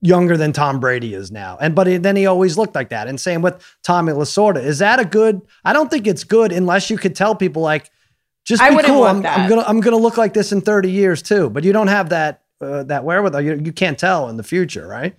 [0.00, 1.58] younger than Tom Brady is now.
[1.60, 3.08] And but he, then he always looked like that.
[3.08, 4.62] And same with Tommy Lasorda.
[4.62, 5.40] Is that a good?
[5.64, 7.90] I don't think it's good unless you could tell people like,
[8.44, 9.00] just I be wouldn't cool.
[9.00, 9.38] want I'm, that.
[9.38, 11.50] I'm gonna I'm gonna look like this in 30 years too.
[11.50, 13.40] But you don't have that uh, that wherewithal.
[13.40, 15.14] You, you can't tell in the future, right?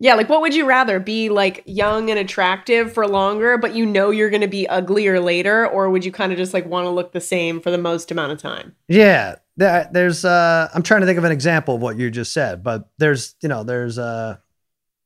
[0.00, 3.84] Yeah, like what would you rather be like young and attractive for longer, but you
[3.84, 6.84] know you're going to be uglier later, or would you kind of just like want
[6.86, 8.76] to look the same for the most amount of time?
[8.86, 10.24] Yeah, there, there's.
[10.24, 13.34] Uh, I'm trying to think of an example of what you just said, but there's,
[13.42, 13.98] you know, there's.
[13.98, 14.36] Uh,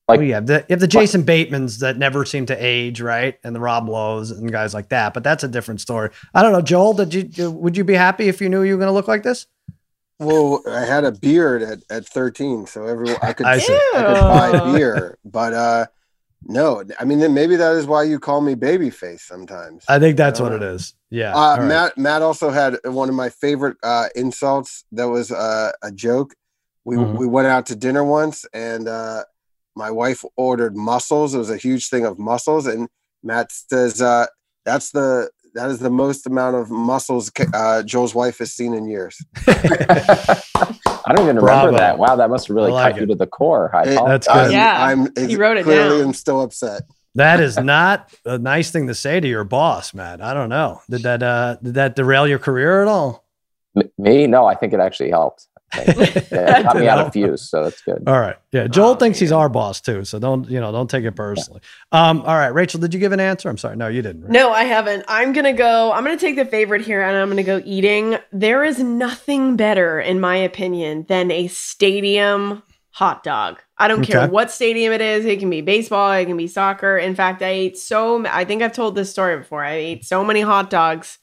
[0.08, 3.00] Like- like, oh, yeah, the, you have the Jason Batemans that never seem to age,
[3.00, 5.14] right, and the Rob Lowe's and guys like that.
[5.14, 6.10] But that's a different story.
[6.34, 6.92] I don't know, Joel.
[6.92, 7.50] Did you?
[7.50, 9.46] Would you be happy if you knew you were going to look like this?
[10.18, 13.80] Well, I had a beard at, at 13, so everyone I could I I, could
[13.94, 15.86] buy beer, but uh
[16.44, 19.84] no, I mean then maybe that is why you call me babyface sometimes.
[19.88, 20.74] I think that's I what don't it know.
[20.74, 20.94] is.
[21.10, 21.34] Yeah.
[21.34, 21.68] Uh, all right.
[21.68, 26.34] Matt Matt also had one of my favorite uh, insults that was uh, a joke.
[26.84, 27.16] We Mhm.
[27.16, 29.22] we went out to dinner once, and uh,
[29.76, 31.32] my wife ordered mussels.
[31.32, 32.88] It was a huge thing of mussels, and
[33.22, 34.26] Matt says uh,
[34.64, 38.86] that's the that is the most amount of muscles uh, Joel's wife has seen in
[38.86, 39.22] years.
[39.46, 41.98] I don't even remember that.
[41.98, 43.74] Wow, that must have really like cut you to the core.
[43.74, 44.36] I It- That's good.
[44.46, 46.08] I'm, Yeah, I'm he wrote it clearly down.
[46.08, 46.82] am still upset.
[47.16, 50.22] That is not a nice thing to say to your boss, Matt.
[50.22, 50.80] I don't know.
[50.88, 53.24] Did that uh did that derail your career at all?
[53.76, 54.26] M- Me?
[54.26, 55.46] No, I think it actually helped.
[55.74, 58.02] I think it got me out of fuse, so that's good.
[58.06, 58.36] All right.
[58.52, 58.66] Yeah.
[58.66, 60.04] Joel Oh, thinks he's our boss too.
[60.04, 61.60] So don't, you know, don't take it personally.
[61.92, 62.48] Um, all right.
[62.48, 63.48] Rachel, did you give an answer?
[63.48, 63.76] I'm sorry.
[63.76, 64.22] No, you didn't.
[64.22, 64.30] right?
[64.30, 65.04] No, I haven't.
[65.08, 67.42] I'm going to go, I'm going to take the favorite here and I'm going to
[67.42, 68.18] go eating.
[68.32, 73.58] There is nothing better, in my opinion, than a stadium hot dog.
[73.78, 75.24] I don't care what stadium it is.
[75.24, 76.98] It can be baseball, it can be soccer.
[76.98, 79.64] In fact, I ate so, I think I've told this story before.
[79.64, 81.18] I ate so many hot dogs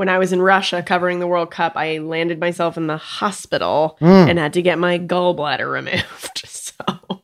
[0.00, 1.74] when I was in Russia covering the World Cup.
[1.76, 4.30] I landed myself in the hospital Mm.
[4.30, 6.44] and had to get my gallbladder removed.
[6.80, 7.20] So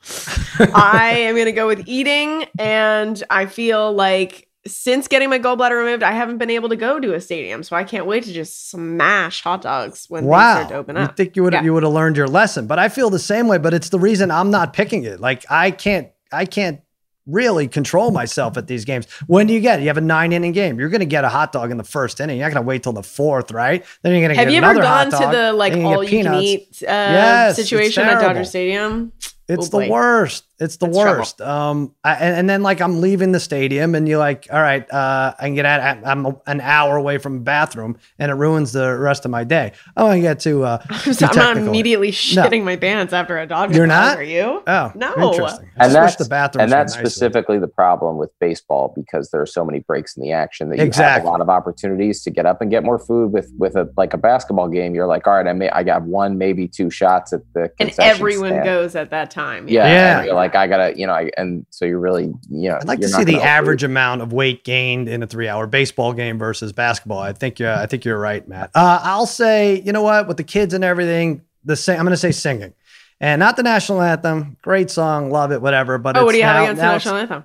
[0.75, 2.45] I am going to go with eating.
[2.59, 7.01] And I feel like since getting my gallbladder removed, I haven't been able to go
[7.01, 7.63] to a stadium.
[7.63, 10.57] So I can't wait to just smash hot dogs when they wow.
[10.57, 11.17] start to open up.
[11.17, 11.63] think you would Yeah.
[11.63, 13.57] you would have learned your lesson, but I feel the same way.
[13.57, 15.21] But it's the reason I'm not picking it.
[15.21, 16.81] Like I can't, I can't
[17.27, 19.07] really control myself at these games.
[19.27, 19.81] When do you get?
[19.81, 19.83] it?
[19.83, 20.79] You have a nine inning game.
[20.79, 22.39] You're going to get a hot dog in the first inning.
[22.39, 23.85] You're not going to wait till the fourth, right?
[24.03, 25.13] Then you're going to get another hot dog.
[25.13, 26.87] Have you ever gone to the like and you get all you can eat uh,
[26.87, 28.45] Yes, situation at Dodger.
[28.45, 29.13] Stadium?
[29.49, 29.93] It's Oh, the boy.
[29.93, 30.45] worst.
[30.59, 31.19] It's the That's trouble.
[31.19, 31.41] worst.
[31.43, 34.91] Um, I, and, and then like I'm leaving the stadium, and you're like, all right,
[34.91, 35.99] uh, I can get out.
[36.05, 39.73] I'm an hour away from the bathroom, and it ruins the rest of my day.
[39.97, 40.65] Oh, I want to get to.
[40.65, 43.75] Uh, I'm, so- I'm not immediately shitting my pants after a dog.
[43.75, 44.17] You're not?
[44.19, 44.63] Are you?
[44.67, 45.15] Oh, No.
[45.31, 45.69] interesting.
[45.79, 46.63] I and that's the bathroom.
[46.63, 47.07] and that's nicer.
[47.07, 50.77] specifically the problem with baseball because there are so many breaks in the action that
[50.77, 51.29] you have Exactly.
[51.29, 54.15] a lot of opportunities to get up and get more food with with a like
[54.15, 57.33] a basketball game you're like all right i may i got one maybe two shots
[57.35, 58.65] at the And concession everyone stand.
[58.65, 59.36] goes at that time.
[59.37, 60.17] Yeah, Yeah.
[60.19, 62.89] and you're like I gotta, you know, I, and so you're really, you know, I'd
[62.89, 66.39] like to see the gonna average amount of weight gained in a three-hour baseball game
[66.39, 67.19] versus basketball.
[67.19, 68.71] I think you're, I think you're right, Matt.
[68.75, 72.13] Uh, I'll say, you know what, with the kids and everything, the sing, I'm going
[72.13, 72.73] to say singing,
[73.21, 74.57] and not the national anthem.
[74.63, 75.99] Great song, love it, whatever.
[75.99, 77.45] But Oh, it's what do you have against the national anthem?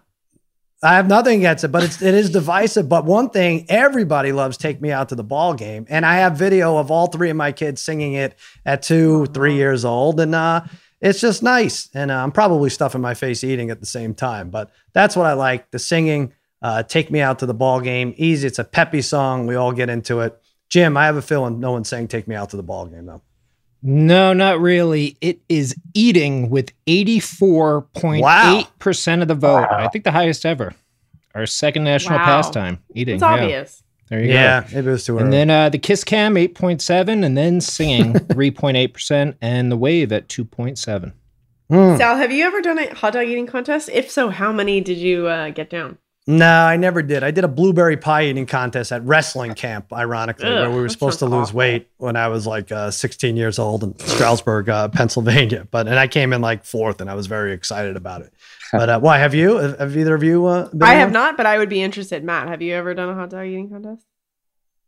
[0.84, 2.90] I have nothing against it, but it's it is divisive.
[2.90, 6.38] But one thing, everybody loves "Take Me Out to the Ball Game," and I have
[6.38, 8.34] video of all three of my kids singing it
[8.66, 10.62] at two, three years old, and uh,
[11.02, 11.90] it's just nice.
[11.94, 15.26] And uh, I'm probably stuffing my face eating at the same time, but that's what
[15.26, 16.34] I like: the singing.
[16.62, 18.46] Uh, "Take Me Out to the Ball Game," easy.
[18.48, 19.48] It's a peppy song.
[19.48, 20.40] We all get into it.
[20.70, 23.08] Jim, I have a feeling no one's saying "Take Me Out to the Ball Game"
[23.08, 23.22] though.
[23.84, 25.18] No, not really.
[25.22, 29.68] It is eating with 84.8% of the vote.
[29.72, 30.74] I think the highest ever.
[31.34, 32.26] Our second national Wow.
[32.26, 33.16] pastime, eating.
[33.16, 33.64] It's yeah.
[34.12, 34.20] Obvious.
[34.20, 34.68] There you Yeah, go.
[34.76, 39.36] maybe it was too And then uh, the Kiss Cam, 8.7, and then singing, 3.8%,
[39.42, 41.14] and the Wave at 2.7.
[41.70, 41.96] Hmm.
[41.98, 43.90] Sal, have you ever done a hot dog eating contest?
[43.94, 45.98] If so, how many did you uh, get down?
[46.28, 47.24] No, I never did.
[47.24, 50.90] I did a blueberry pie eating contest at wrestling camp, ironically, Ugh, where we were
[50.90, 51.58] supposed to sounds lose awful.
[51.58, 55.68] weight when I was like uh, 16 years old in Stroudsburg, uh, Pennsylvania.
[55.72, 58.34] But and I came in like fourth, and I was very excited about it.
[58.72, 59.58] But uh, why have you?
[59.58, 60.46] Have, have either of you?
[60.46, 62.24] Uh, been I in have not, but I would be interested.
[62.24, 64.06] Matt, have you ever done a hot dog eating contest?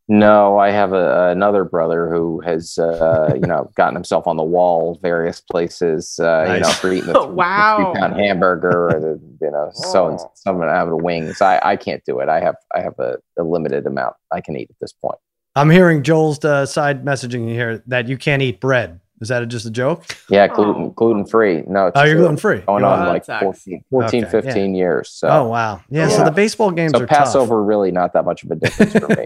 [0.09, 4.43] No, I have a, another brother who has, uh, you know, gotten himself on the
[4.43, 6.79] wall various places, uh, you know, Nice.
[6.79, 7.75] for eating a, th- Wow.
[7.93, 10.31] three pound hamburger or the, you know, so and Oh.
[10.35, 11.41] someone out of wings.
[11.41, 12.27] I, I can't do it.
[12.27, 15.17] I have, I have a, a limited amount I can eat at this point.
[15.55, 18.99] I'm hearing Joel's uh, side messaging here that you can't eat bread.
[19.23, 20.03] Is that just a joke?
[20.29, 20.89] Yeah, gluten, Oh.
[20.89, 21.63] gluten free.
[21.65, 22.59] No, it's Oh, you're gluten free.
[22.59, 23.41] Going Oh, on like sucks.
[23.41, 25.09] 14, 14 Okay, 15 years.
[25.09, 26.09] So, Oh wow, yeah.
[26.09, 27.17] So the baseball games so are tough.
[27.17, 29.25] Passover really not that much of a difference for me.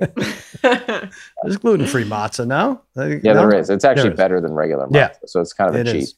[1.44, 2.48] There's gluten free matzah.
[2.48, 3.70] No, Yeah, there is.
[3.70, 4.18] It's actually There is.
[4.18, 5.10] better than regular matzah, Yeah.
[5.26, 6.04] so it's kind of a It cheat.
[6.04, 6.16] is.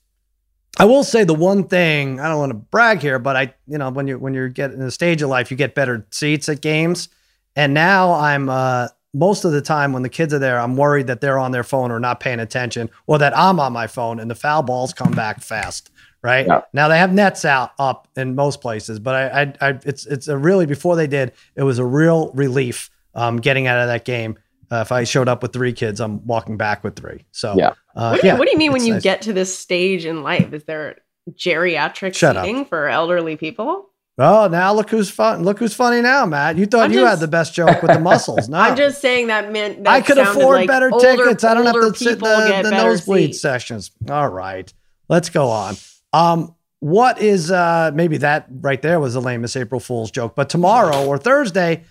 [0.78, 3.78] I will say the one thing I don't want to brag here, but I, you
[3.78, 6.48] know, when you when you're getting in a stage of life, you get better seats
[6.50, 7.10] at games.
[7.56, 11.08] And now I'm uh, most of the time when the kids are there, I'm worried
[11.08, 14.20] that they're on their phone or not paying attention, or that I'm on my phone
[14.20, 15.90] and the foul balls come back fast.
[16.22, 16.62] Right Yeah.
[16.74, 20.28] now, they have nets out up in most places, but I, I, I it's it's
[20.28, 24.04] a really before they did, it was a real relief um, getting out of that
[24.04, 24.38] game.
[24.70, 27.26] Uh, if I showed up with three kids, I'm walking back with three.
[27.32, 27.74] So Yeah.
[27.96, 29.02] uh, what, do you, yeah, what do you mean when you nice.
[29.04, 30.52] get to this stage in life?
[30.54, 30.98] Is there
[31.32, 32.46] geriatric Shut up.
[32.46, 33.89] seating for elderly people?
[34.22, 35.44] Oh, now look who's fun.
[35.44, 36.58] Look who's funny now, Matt.
[36.58, 38.50] You thought I'm you just- had the best joke with the muscles.
[38.50, 41.44] No, I'm just saying that meant that I could afford like better older- tickets.
[41.44, 43.42] I don't have to sit the, the nosebleed seats.
[43.42, 43.92] sections.
[44.10, 44.72] All right,
[45.08, 45.76] let's go on.
[46.12, 50.50] Um, what is uh maybe that right there was the lamest April Fool's joke, but
[50.50, 51.84] tomorrow or Thursday,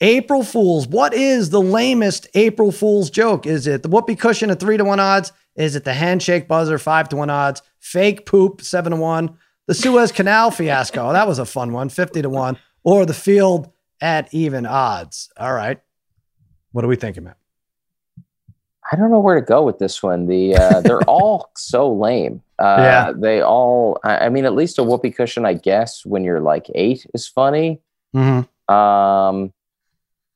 [0.00, 0.86] April Fools.
[0.88, 3.46] What is the lamest April Fool's joke?
[3.46, 5.32] Is it the whoopee cushion at three to one odds?
[5.56, 7.62] Is it the handshake buzzer five to one odds?
[7.78, 9.36] Fake poop seven to one?
[9.66, 11.12] The Suez Canal fiasco.
[11.12, 15.30] That was a fun one, 50 to one, or the field at even odds.
[15.38, 15.80] All right.
[16.72, 17.36] What are we thinking, Matt?
[18.92, 20.26] I don't know where to go with this one.
[20.26, 22.42] The uh, they're all so lame.
[22.58, 23.12] Uh, Yeah.
[23.16, 23.98] they all.
[24.04, 27.26] I, I mean, at least a whoopee cushion, I guess, when you're like eight, is
[27.26, 27.80] funny.
[28.14, 28.74] Mm-hmm.
[28.74, 29.52] Um,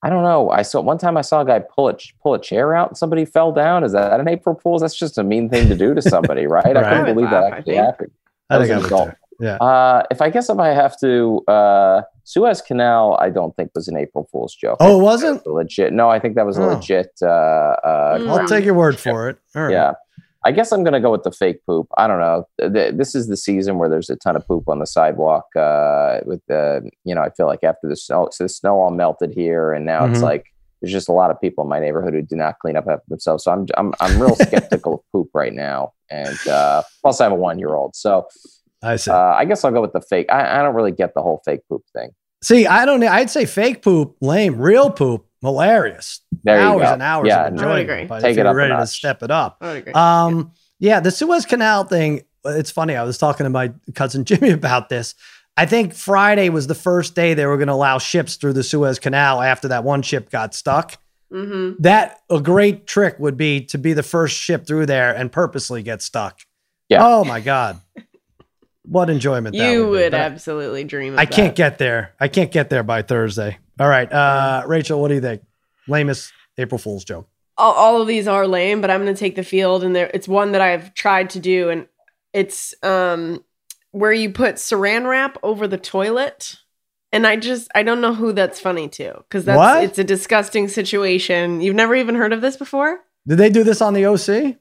[0.02, 0.48] I don't know.
[0.50, 2.96] I saw one time I saw a guy pull a pull a chair out and
[2.96, 3.84] somebody fell down.
[3.84, 4.80] Is that an April Fool's?
[4.80, 6.64] That's just a mean thing to do to somebody, right?
[6.64, 6.88] I Right.
[7.00, 8.12] couldn't believe that actually happened.
[8.50, 9.11] I think I would an adult.
[9.40, 9.54] Yeah.
[9.56, 13.87] Uh, if I guess if I have to, uh, Suez Canal, I don't think was
[13.88, 14.78] an April Fool's joke.
[14.80, 15.46] Oh, it wasn't?
[15.46, 15.92] legit.
[15.92, 16.74] No, I think that was a Oh.
[16.74, 17.11] legit.
[17.22, 18.26] Uh, uh.
[18.28, 19.38] I'll take your word for it.
[19.54, 19.72] All right.
[19.72, 19.92] yeah.
[20.44, 21.88] I guess I'm going to go with the fake poop.
[21.96, 22.46] I don't know.
[22.61, 25.44] Th- th- This is the season where there's a ton of poop on the sidewalk.
[25.56, 28.90] Uh, with the, you know, I feel like after the snow, so the snow all
[28.90, 30.22] melted here, and now it's Mhm.
[30.22, 30.46] like
[30.80, 33.02] there's just a lot of people in my neighborhood who do not clean up after
[33.08, 33.44] themselves.
[33.44, 35.92] So I'm, I'm, I'm real skeptical of poop right now.
[36.10, 38.26] And uh, plus, I have a one year old, so
[38.82, 39.10] I see.
[39.10, 40.26] uh, I guess I'll go with the fake.
[40.30, 42.10] I, I don't really get the whole fake poop thing.
[42.42, 44.56] see, I don't I'd say fake poop, lame.
[44.60, 46.20] Real poop, hilarious.
[46.44, 46.92] There you hours go.
[46.94, 47.90] and hours Yeah, of no, I would enjoyment.
[47.90, 48.04] agree.
[48.06, 49.58] But Take if it you're up ready to step it up.
[49.60, 49.92] I would agree.
[49.92, 52.22] Um, yeah, the Suez Canal thing.
[52.44, 52.94] It's funny.
[52.94, 55.14] I was talking to my cousin Jimmy about this.
[55.59, 58.62] I think Friday was the first day they were going to allow ships through the
[58.62, 60.97] Suez Canal after that one ship got stuck.
[61.31, 65.31] hmm That a great trick would be to be the first ship through there and
[65.33, 66.40] purposely get stuck.
[66.88, 67.05] Yeah.
[67.05, 67.81] Oh my God.
[68.85, 69.92] What enjoyment that You would, be.
[70.05, 71.57] would absolutely dream of I can't that.
[71.57, 72.14] get there.
[72.18, 73.59] I can't get there by Thursday.
[73.79, 74.11] All right.
[74.11, 75.42] Uh, Rachel, what do you think?
[75.88, 77.29] Lamest April Fool's joke.
[77.59, 80.11] all, all of these are lame, but I'm going to take the field, and there
[80.14, 81.87] it's one that I've tried to do, and
[82.33, 83.44] it's um
[83.92, 86.57] where you put Saran wrap over the toilet,
[87.12, 89.85] and I just I don't know who that's funny to because that's What?
[89.85, 91.61] it's a disgusting situation.
[91.61, 93.01] You've never even heard of this before.
[93.27, 94.57] Did they do this on the OC?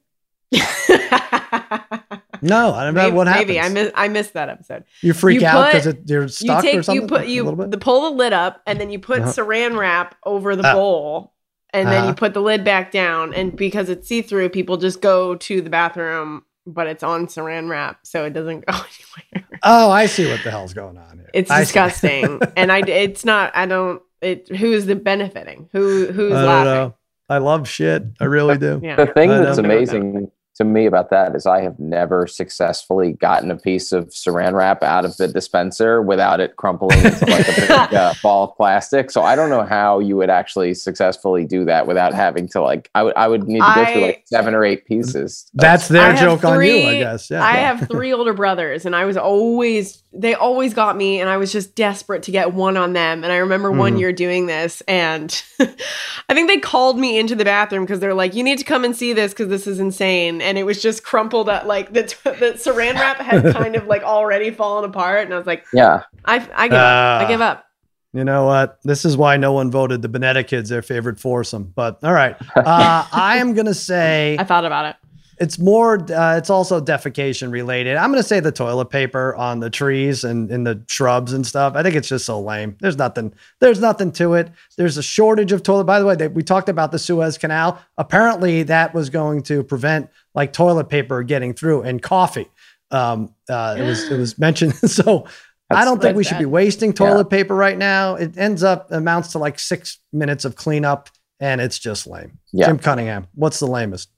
[2.40, 3.48] No, I don't know what happens.
[3.48, 4.84] maybe I miss I missed that episode.
[5.02, 7.02] you freak you out put- because you're You stuck take or something.
[7.02, 7.72] you put A you little bit?
[7.72, 9.32] the pull the lid up and then you put Uh-huh.
[9.32, 10.74] saran wrap over the Ah.
[10.74, 11.34] bowl
[11.74, 12.08] and then Uh-huh.
[12.10, 15.62] you put the lid back down and because it's see through people just go to
[15.62, 19.47] the bathroom but it's on saran wrap so it doesn't go anywhere.
[19.63, 21.30] Oh, I see what the hell's going on here.
[21.34, 26.12] It's I disgusting and I it's not I don't it who is the benefiting who
[26.12, 26.93] who's I don't laughing know.
[27.30, 28.03] I love shit.
[28.19, 28.80] I really do.
[28.84, 29.63] yeah The thing I that's know.
[29.63, 34.54] amazing to me about that is I have never successfully gotten a piece of saran
[34.54, 38.58] wrap out of the dispenser without it crumpling into like a big uh, ball of
[38.58, 39.12] plastic.
[39.12, 42.89] So I don't know how you would actually successfully do that without having to like
[42.96, 45.50] I would I would need to go through like seven or eight pieces.
[45.54, 47.30] That's I their have joke on you, I guess.
[47.30, 47.43] Yeah.
[47.43, 51.38] I have three older brothers, and I was always, they always got me, and I
[51.38, 53.24] was just desperate to get one on them.
[53.24, 54.00] And I remember one Mhm.
[54.00, 58.34] year doing this, and I think they called me into the bathroom because they're like,
[58.34, 60.41] you need to come and see this because this is insane.
[60.48, 64.02] And it was just crumpled up, like the, the saran wrap had kind of like
[64.04, 65.26] already fallen apart.
[65.26, 66.04] And I was like, yeah.
[66.24, 67.22] I, I give up.
[67.22, 67.28] I Ah.
[67.28, 67.66] give up.
[68.14, 68.80] You know what?
[68.84, 71.74] This is why no one voted the Bonnetta kids their favorite foursome.
[71.76, 74.96] But all right, uh, I am gonna say I thought about it.
[75.40, 76.00] it's more.
[76.12, 77.96] Uh, it's also defecation related.
[77.98, 81.74] I'm gonna say the toilet paper on the trees and in the shrubs and stuff.
[81.76, 82.76] I think it's just so lame.
[82.80, 83.34] There's nothing.
[83.60, 84.50] There's nothing to it.
[84.78, 85.84] There's a shortage of toilet.
[85.84, 87.78] By the way, they, we talked about the Suez Canal.
[87.98, 92.47] Apparently, that was going to prevent like toilet paper getting through and coffee.
[92.91, 94.76] Um, uh, it was it was mentioned.
[94.76, 95.26] so
[95.69, 98.15] I don't think we Like should be wasting toilet paper right now.
[98.15, 102.38] It ends up amounts to like six minutes of cleanup, and it's just lame.
[102.54, 102.67] Yeah.
[102.67, 104.12] Jim Cunningham, what's the lamest?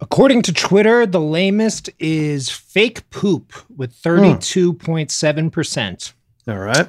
[0.00, 6.12] According to Twitter, the lamest is fake poop with 32.7%.
[6.46, 6.88] All right.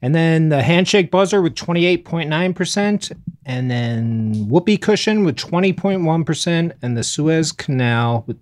[0.00, 3.12] And then the handshake buzzer with 28.9%.
[3.44, 6.72] And then whoopee cushion with 20.1%.
[6.82, 8.38] And the Suez Canal with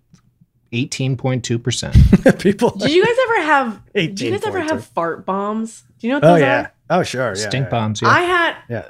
[0.73, 2.39] 18.2%.
[2.41, 2.71] People.
[2.71, 5.85] Did you guys ever have, did you guys ever have fart bombs?
[5.99, 6.61] Do you know what Oh those yeah.
[6.61, 6.73] are?
[6.91, 7.29] Oh sure.
[7.29, 7.49] Yeah.
[7.49, 7.71] Stink yeah.
[7.71, 8.03] bombs.
[8.03, 8.09] Yeah.
[8.09, 8.85] I had Yeah.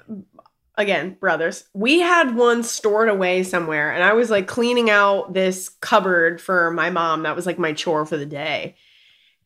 [0.76, 1.64] again, brothers.
[1.72, 6.70] We had one stored away somewhere, and I was like cleaning out this cupboard for
[6.72, 7.22] my mom.
[7.22, 8.74] That was like my chore for the day.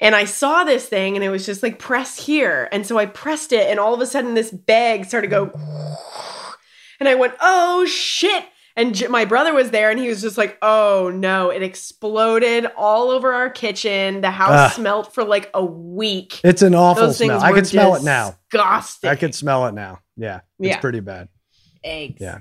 [0.01, 2.69] And I saw this thing, and it was just like press here.
[2.73, 5.97] And so I pressed it, and all of a sudden, this bag started to go.
[7.01, 8.45] And I went, oh shit.
[8.77, 12.67] And J- my brother was there, and he was just like, oh no, it exploded
[12.77, 14.21] all over our kitchen.
[14.21, 16.43] The house smelled for like a week.
[16.45, 17.41] It's an awful Those smell.
[17.43, 18.37] I can smell it now.
[18.51, 19.09] Disgusting.
[19.09, 20.01] I can smell it now.
[20.19, 20.41] Yeah.
[20.59, 20.81] It's Yeah.
[20.81, 21.29] pretty bad.
[21.83, 22.21] eggs.
[22.21, 22.41] Yeah.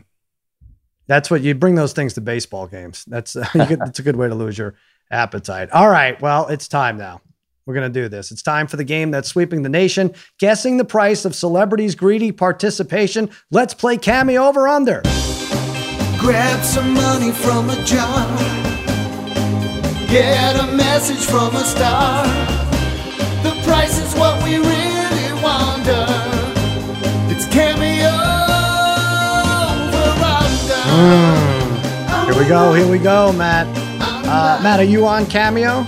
[1.07, 3.05] That's what you bring those things to baseball games.
[3.07, 4.75] That's you could, it's a good way to lose your
[5.09, 5.71] appetite.
[5.71, 7.21] All right, well, it's time now.
[7.69, 8.31] We're gonna do this.
[8.31, 12.31] It's time for the game that's sweeping the nation, guessing the price of celebrities' greedy
[12.31, 13.29] participation.
[13.51, 15.03] Let's play cameo over under.
[16.17, 18.25] Grab some money from a jar.
[20.09, 22.25] Get a message from a star.
[23.43, 26.07] The price is what we really wonder.
[27.29, 28.09] It's cameo
[29.93, 32.33] over under.
[32.33, 32.73] Here we go.
[32.73, 33.67] Here we go, Matt.
[34.01, 35.85] Uh, Matt, are you on cameo?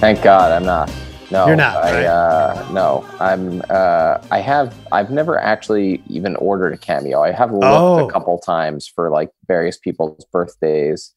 [0.00, 0.90] Thank God I'm not.
[1.30, 2.06] No, You're not, I right?
[2.06, 3.60] uh, no, I'm.
[3.68, 4.74] Uh, I have.
[4.92, 7.20] I've never actually even ordered a cameo.
[7.22, 8.08] I have looked Oh.
[8.08, 11.12] a couple times for like various people's birthdays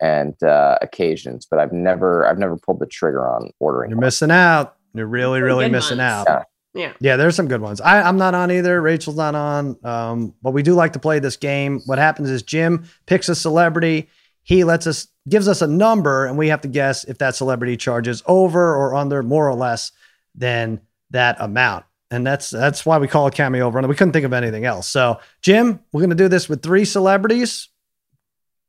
[0.00, 2.26] and uh, occasions, but I've never.
[2.26, 3.90] I've never pulled the trigger on ordering.
[3.90, 4.06] You're one.
[4.06, 4.74] missing out.
[4.94, 6.26] You're really, Some really missing ones.
[6.26, 6.26] out.
[6.26, 6.42] Yeah.
[6.74, 6.92] Yeah.
[7.00, 7.80] Yeah, there's some good ones.
[7.82, 8.80] I, I'm not on either.
[8.82, 9.76] Rachel's not on.
[9.84, 11.80] Um, but we do like to play this game.
[11.86, 14.08] What happens is Jim picks a celebrity.
[14.42, 17.76] He lets us gives us a number, and we have to guess if that celebrity
[17.76, 19.92] charges over or under, more or less,
[20.34, 20.80] than
[21.10, 21.84] that amount.
[22.10, 23.78] And that's that's why we call it cameo over.
[23.78, 23.88] under.
[23.88, 24.88] We couldn't think of anything else.
[24.88, 27.68] So, Jim, we're gonna do this with three celebrities.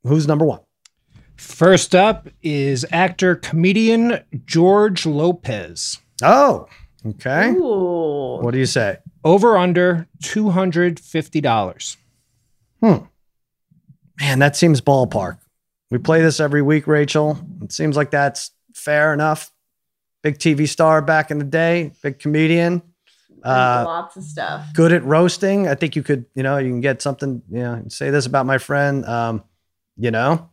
[0.04, 0.60] Who's number one?
[1.36, 5.98] First up is actor comedian George Lopez.
[6.22, 6.68] Oh,
[7.06, 7.50] okay.
[7.50, 8.38] Ooh.
[8.40, 8.98] What do you say?
[9.24, 11.96] Over under $250.
[12.80, 12.96] Hmm.
[14.20, 15.38] Man, that seems ballpark.
[15.90, 17.38] We play this every week, Rachel.
[17.62, 19.50] It seems like that's fair enough.
[20.22, 22.82] Big TV star back in the day, big comedian,
[23.44, 24.66] Uh, Lots of stuff.
[24.72, 25.68] good at roasting.
[25.68, 28.46] I think you could, you know, you can get something, you know, say this about
[28.46, 29.44] my friend, um,
[29.98, 30.48] you know,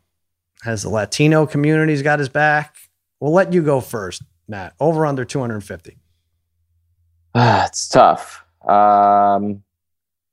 [0.63, 2.76] has the Latino community's got his back.
[3.22, 4.74] We'll let you go first, Matt.
[4.80, 5.98] Over under 250.
[7.34, 8.44] Ah, it's tough.
[8.67, 9.63] Um,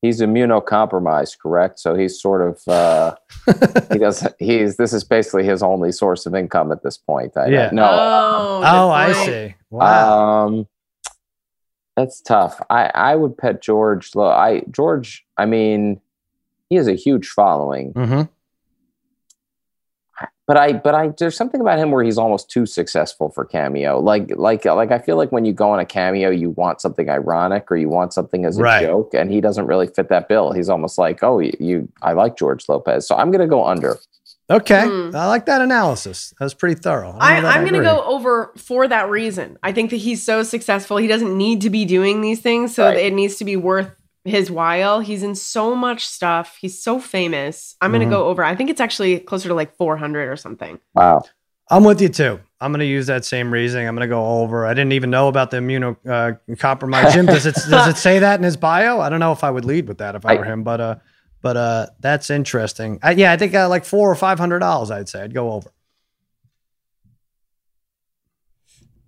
[0.02, 1.78] he's immunocompromised, correct?
[1.78, 3.14] So he's sort of uh,
[3.92, 7.36] he does he's this is basically his only source of income at this point.
[7.36, 7.70] I Yeah.
[7.72, 7.84] no.
[7.84, 9.54] Oh, oh, I see.
[9.70, 10.44] Wow.
[10.46, 10.66] Um,
[11.96, 12.60] that's tough.
[12.70, 14.14] I I would pet George.
[14.14, 15.26] Lo- I George.
[15.36, 16.00] I mean,
[16.70, 17.92] he has a huge following.
[17.92, 18.22] hmm
[20.48, 24.00] but I but I there's something about him where he's almost too successful for cameo.
[24.00, 27.08] Like like like I feel like when you go on a cameo, you want something
[27.08, 28.80] ironic or you want something as a Right.
[28.82, 30.50] joke, and he doesn't really fit that bill.
[30.52, 33.96] He's almost like, oh, you, you I like George Lopez, so I'm gonna go under.
[34.50, 35.10] Okay, Hmm.
[35.14, 36.32] I like that analysis.
[36.38, 37.14] That was pretty thorough.
[37.20, 39.58] I, don't know that I'm going to go over for that reason.
[39.62, 40.96] I think that he's so successful.
[40.96, 42.96] He doesn't need to be doing these things, so Right.
[42.96, 43.90] it needs to be worth
[44.28, 45.00] his while.
[45.00, 46.56] He's in so much stuff.
[46.60, 47.76] He's so famous.
[47.80, 48.44] I'm going to go over.
[48.44, 50.78] I think it's actually closer to like 400 or something.
[50.94, 51.22] Wow.
[51.70, 52.40] I'm with you too.
[52.60, 53.86] I'm going to use that same reasoning.
[53.86, 54.66] I'm going to go over.
[54.66, 57.04] I didn't even know about the immunocompromised.
[57.04, 57.10] Uh.
[57.12, 59.00] Jim, does it does it say that in his bio?
[59.00, 60.80] I don't know if I would lead with that if I, I- were him, but
[60.80, 60.94] uh,
[61.42, 62.98] but uh, that's interesting.
[63.04, 64.90] Uh, yeah, I think uh, like four or five hundred dollars.
[64.90, 65.70] I'd say I'd go over.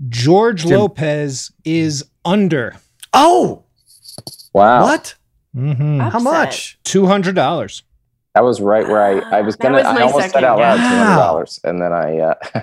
[0.09, 0.79] George Jim.
[0.79, 2.77] Lopez is under
[3.13, 3.65] Oh,
[4.53, 4.83] Wow.
[4.83, 5.15] what?
[5.55, 6.01] mm-hmm.
[6.01, 6.79] How much?
[6.85, 7.83] two hundred dollars.
[8.35, 10.59] That was right where I, I was gonna was I my almost said second out
[10.59, 10.93] loud two guess.
[11.05, 11.61] hundred dollars.
[11.65, 12.35] And then I uh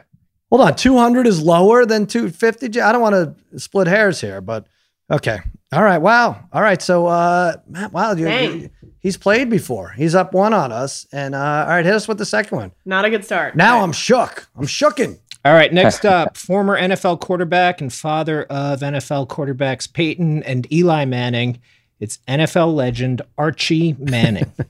[0.50, 2.68] Hold on, two hundred is lower than two fifty.
[2.80, 3.16] I don't want
[3.52, 4.66] to split hairs here, but
[5.12, 5.40] okay.
[5.74, 5.98] All right.
[5.98, 6.48] Wow.
[6.54, 6.82] All right.
[6.82, 8.70] So, uh, Matt, wow, you, Dang.
[9.00, 9.90] he's played before.
[9.90, 12.72] He's up one on us, and uh, all right, hit us with the second one.
[12.86, 13.58] Not a good start.
[13.58, 13.84] Now Okay.
[13.84, 14.48] I'm shook.
[14.56, 15.20] I'm shooken.
[15.44, 21.04] All right, next up, former NFL quarterback and father of NFL quarterbacks Peyton and Eli
[21.04, 21.60] Manning.
[22.00, 24.52] It's NFL legend Archie Manning.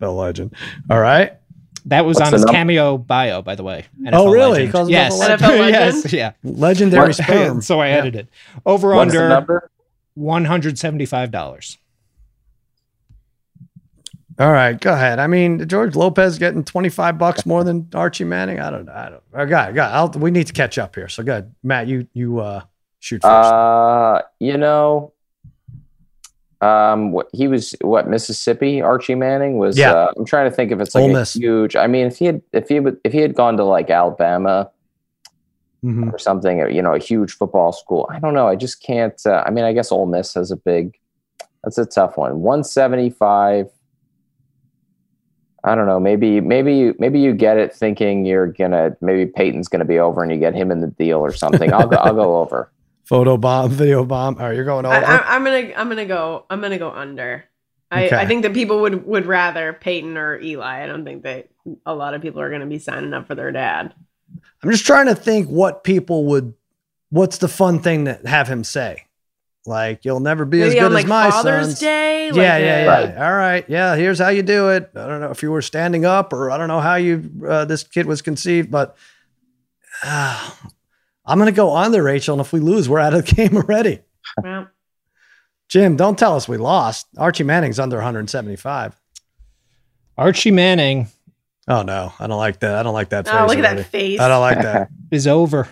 [0.00, 0.54] The legend.
[0.90, 1.34] All right.
[1.84, 3.84] That was What's on his num- cameo bio, by the way.
[4.12, 4.52] Oh, really?
[4.66, 4.72] legend.
[4.72, 5.12] Calls yes.
[5.16, 5.72] himself a legend?
[6.04, 6.12] yes.
[6.12, 6.32] Yeah.
[6.42, 7.14] Legendary What?
[7.16, 7.60] sperm.
[7.60, 7.96] so I Yeah.
[7.98, 8.28] added it.
[8.66, 9.70] Over what's under
[10.14, 11.78] one hundred seventy-five dollars.
[14.40, 15.18] All right, go ahead.
[15.18, 18.60] I mean, George Lopez getting 25 bucks more than Archie Manning.
[18.60, 18.92] I don't know.
[18.92, 19.22] I don't.
[19.34, 19.92] I got, got.
[19.92, 21.08] I'll, we need to catch up here.
[21.08, 21.88] So good, Matt.
[21.88, 22.62] You you uh
[23.00, 23.52] shoot first.
[23.52, 25.12] Uh you know
[26.60, 29.92] um what he was what Mississippi Archie Manning was Yeah.
[29.92, 31.34] uh, I'm trying to think if it's like Ole a Miss.
[31.34, 33.90] huge I mean if he had if he would if he had gone to like
[33.90, 34.70] Alabama
[35.84, 36.12] Mhm.
[36.12, 39.44] or something you know a huge football school I don't know I just can't uh,
[39.46, 40.98] I mean I guess Ole Miss has a big
[41.62, 43.68] that's a tough one 175
[45.64, 49.68] I don't know maybe maybe you maybe you get it thinking you're gonna maybe Peyton's
[49.68, 52.14] gonna be over and you get him in the deal or something I'll go I'll
[52.14, 52.72] go over
[53.08, 54.36] Photo bomb, video bomb.
[54.38, 54.94] All right, you're going over.
[54.94, 57.44] I, I'm gonna I'm gonna go I'm gonna go under.
[57.90, 58.16] I, Okay.
[58.16, 60.82] I think that people would would rather Peyton or Eli.
[60.84, 61.48] I don't think that
[61.86, 63.94] a lot of people are gonna be signing up for their dad.
[64.62, 66.52] I'm just trying to think what people would.
[67.08, 69.04] What's the fun thing to have him say?
[69.64, 71.80] Like you'll never be as good on like as my Father's sons.
[71.80, 72.26] Day.
[72.26, 72.86] yeah, like yeah, a- yeah.
[72.86, 73.16] Right.
[73.16, 73.96] All right, yeah.
[73.96, 74.90] Here's how you do it.
[74.94, 77.64] I don't know if you were standing up or I don't know how you uh,
[77.64, 78.96] this kid was conceived, but
[80.04, 80.50] uh,
[81.28, 84.00] I'm gonna go under Rachel, and if we lose, we're out of the game already.
[84.42, 84.68] Well,
[85.68, 87.06] Jim, don't tell us we lost.
[87.18, 88.98] Archie Manning's under 175.
[90.16, 91.08] Archie Manning
[91.68, 92.74] Oh no, I don't like that.
[92.76, 93.28] I don't like that.
[93.28, 93.82] oh, face look at already.
[93.82, 94.20] that face.
[94.20, 94.88] I don't like that.
[95.10, 95.68] is over.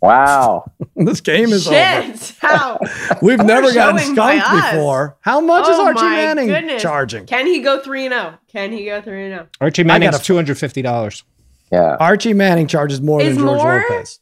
[0.00, 1.76] wow this game is over.
[1.76, 2.34] Shit.
[2.40, 2.78] How
[3.20, 5.16] We've Poor never gotten showing skunked before.
[5.20, 6.80] How much is Oh Archie Manning goodness.
[6.82, 7.26] charging?
[7.26, 8.38] can he go three and zero?
[8.48, 9.36] Can he go three and oh?
[9.36, 9.48] zero?
[9.60, 11.22] Archie Manning's two hundred fifty dollars.
[11.70, 13.84] yeah Archie Manning charges more Is than George more?
[13.90, 14.20] Lopez.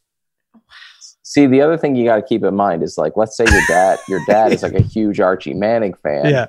[1.33, 3.63] See, the other thing you got to keep in mind is like, let's say your
[3.67, 6.27] dad, your dad is like a huge Archie Manning fan.
[6.27, 6.49] Yeah.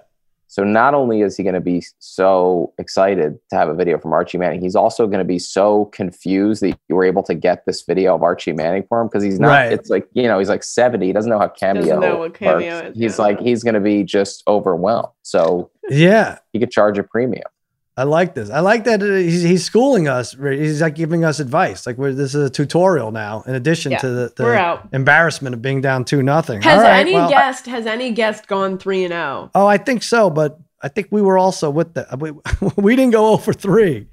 [0.50, 4.12] So not only is he going to be so excited to have a video from
[4.12, 7.66] Archie Manning, he's also going to be so confused that you were able to get
[7.66, 9.48] this video of Archie Manning for him because he's not.
[9.48, 9.72] Right.
[9.72, 11.08] It's like you know he's like seventy.
[11.08, 11.98] He doesn't know how cameo.
[12.00, 12.90] know what Cameo works.
[12.90, 13.24] is, He's yeah.
[13.26, 15.08] like he's going to be just overwhelmed.
[15.24, 16.40] So Yeah.
[16.52, 17.46] he could charge a premium.
[17.96, 18.50] I like this.
[18.50, 20.34] I like that uh, he's, he's schooling us.
[20.34, 21.86] He's like giving us advice.
[21.86, 25.62] Like we're, this is a tutorial now, in addition Yeah, to the, the embarrassment of
[25.62, 26.64] being down two nothing.
[26.64, 29.18] Has All right, any well, guest has any guest gone three and oh?
[29.18, 29.52] zero?
[29.54, 32.32] Oh, I think so, but I think we were also with the we,
[32.82, 34.08] we didn't go over three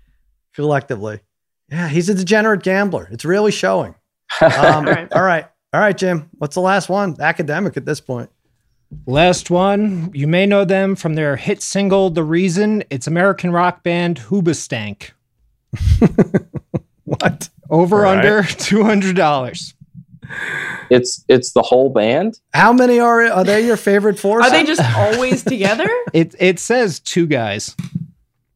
[0.54, 1.20] collectively.
[1.70, 3.08] Yeah, he's a degenerate gambler.
[3.10, 3.94] It's really showing.
[4.40, 5.12] Um, all, right.
[5.12, 5.48] right.
[5.72, 6.30] all right, Jim.
[6.38, 7.16] What's the last one?
[7.18, 8.30] Academic at this point.
[9.06, 10.10] Last one.
[10.14, 15.10] You may know them from their hit single "The Reason." It's American rock band Hoobastank.
[17.04, 17.48] What?
[17.68, 18.24] Over All right.
[18.24, 19.74] under two hundred dollars.
[20.90, 22.38] It's it's the whole band.
[22.54, 24.40] How many are are they your favorite four?
[24.42, 25.88] Are they just always together?
[26.12, 27.74] It it says two guys.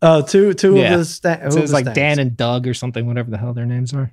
[0.02, 0.92] Oh, two two Yeah.
[0.94, 3.66] of the sta- It says like Dan and Doug or something, whatever the hell their
[3.66, 4.12] names are.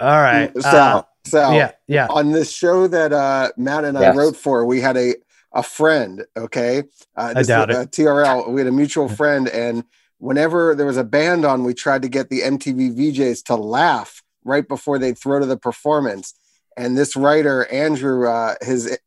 [0.00, 0.50] All right.
[0.56, 2.06] Uh, Sal, Sal, yeah, yeah.
[2.08, 4.16] on this show that uh, Matt and I Yes.
[4.16, 5.14] wrote for, we had a
[5.52, 6.24] a friend.
[6.36, 6.84] Okay,
[7.16, 8.48] uh, I doubt uh, TRL.
[8.50, 9.84] We had a mutual friend, and
[10.18, 14.22] whenever there was a band on, we tried to get the MTV VJs to laugh
[14.44, 16.34] right before they throw to the performance.
[16.76, 18.98] And this writer Andrew, uh, his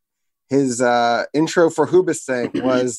[0.48, 2.98] his uh, intro for Hoobastank was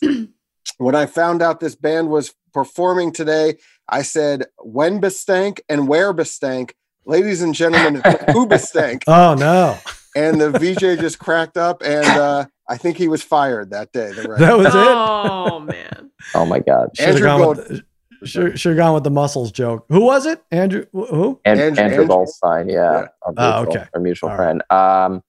[0.77, 3.57] when I found out this band was performing today,
[3.87, 6.71] I said, when Bestank and where Bestank?
[7.05, 7.95] Ladies and gentlemen,
[8.31, 9.03] who Bestank?
[9.07, 9.77] Oh no,
[10.15, 14.11] And the VJ just cracked up, and uh, I think he was fired that day.
[14.11, 14.73] The that was it.
[14.75, 16.11] Oh man.
[16.35, 16.89] Oh my God.
[16.95, 17.81] Should have Andrew gone, Gold- with,
[18.23, 19.85] should, should have gone with the muscles joke.
[19.89, 20.43] Who was it?
[20.51, 20.85] Andrew?
[20.91, 21.39] Who?
[21.43, 22.07] And, Andrew- Andrew, Andrew?
[22.07, 23.07] Goldstein, yeah, Yeah.
[23.25, 23.89] Our Oh, mutual, okay.
[23.95, 24.63] our mutual All friend.
[24.69, 25.23] Um,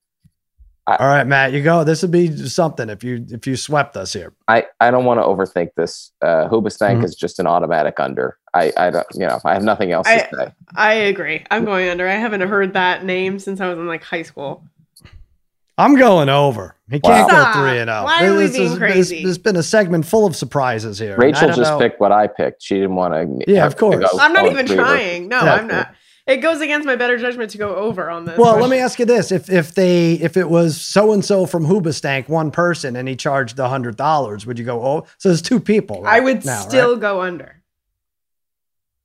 [0.87, 1.85] All right, Matt, you go.
[1.85, 4.33] This would be something if you if you swept us here.
[4.49, 6.11] I, I don't want to overthink this.
[6.21, 7.05] Uh, Hoobastank Mhm.
[7.05, 8.37] is just an automatic under.
[8.53, 10.53] I, I don't, you know, I have nothing else I- to say.
[10.75, 11.45] I agree.
[11.53, 12.09] I'm going under.
[12.09, 14.65] I haven't heard that name since I was in like high school.
[15.79, 16.77] I'm going over.
[16.91, 17.53] He can't wow.
[17.55, 18.05] go three and zero.
[18.05, 19.17] Why are we being is, crazy?
[19.23, 21.17] This, has been a segment full of surprises here.
[21.17, 22.63] Rachel just know- picked what I picked.
[22.63, 23.51] She didn't want to.
[23.51, 24.05] Yeah, of course.
[24.19, 25.29] I'm not Oh, even trying.
[25.29, 25.55] No, Yeah.
[25.55, 25.95] I'm not.
[26.27, 28.39] It goes against my better judgment to go over on this.
[28.39, 31.47] Well, let me ask you this: if if they if it was so and so
[31.47, 34.81] from Hoobastank, one person, and he charged a hundred dollars, would you go?
[34.85, 36.05] Oh, so there's two people.
[36.07, 37.63] I would now, still go under.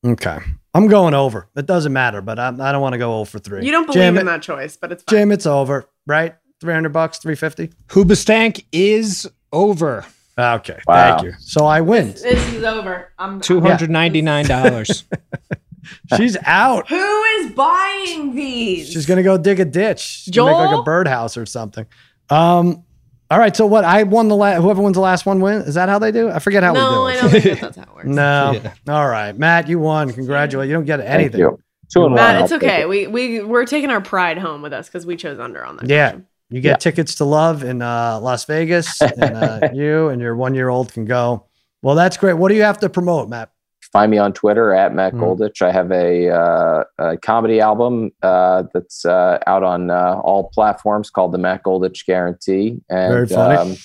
[0.06, 0.40] okay.
[0.74, 1.48] I'm going over.
[1.56, 3.66] It doesn't matter, but I, I don't want to go over for three.
[3.66, 5.18] You don't believe Jim, in that choice, but it's fine.
[5.18, 6.36] Jim, it's over, right?
[6.62, 7.70] Three hundred bucks, three fifty.
[7.88, 10.06] Hoobastank is over.
[10.38, 11.18] Okay, Wow.
[11.18, 11.34] thank you.
[11.40, 12.10] So I win.
[12.12, 13.12] This is over.
[13.18, 15.04] I'm Two hundred ninety nine dollars.
[16.16, 16.88] She's out.
[16.90, 18.90] Who is buying these?
[18.92, 20.00] She's gonna go dig a ditch.
[20.00, 21.86] She's gonna make like a birdhouse or something.
[22.30, 22.84] Um.
[23.30, 23.56] All right.
[23.56, 23.84] So what?
[23.84, 24.62] I won the last.
[24.62, 25.62] Whoever wins the last one win.
[25.64, 26.30] Is that how they do?
[26.30, 27.42] I forget how no, we I do don't it.
[27.44, 28.08] think that's how it works.
[28.08, 28.60] No.
[28.64, 28.74] Yeah.
[28.96, 30.12] All right, Matt, you won.
[30.14, 30.70] Congratulations.
[30.70, 31.40] You don't get Thank anything.
[31.42, 31.60] you.
[31.94, 32.44] Two and Matt, one.
[32.44, 32.86] it's okay.
[32.86, 35.90] We we we're taking our pride home with us because we chose under on that.
[35.90, 36.10] Yeah.
[36.12, 36.28] question.
[36.50, 36.76] You get Yeah.
[36.78, 40.94] tickets to love in uh, Las Vegas, and uh, you and your one year old
[40.94, 41.46] can go.
[41.82, 42.34] Well, that's great.
[42.34, 43.52] What do you have to promote, Matt?
[43.92, 45.20] Find me on Twitter at Matt Mhm.
[45.22, 45.62] Goldich.
[45.62, 51.10] I have a, uh, a comedy album uh, that's uh, out on uh, all platforms
[51.10, 52.82] called the Matt Goldich Guarantee.
[52.90, 53.56] And Very funny.
[53.56, 53.76] Um,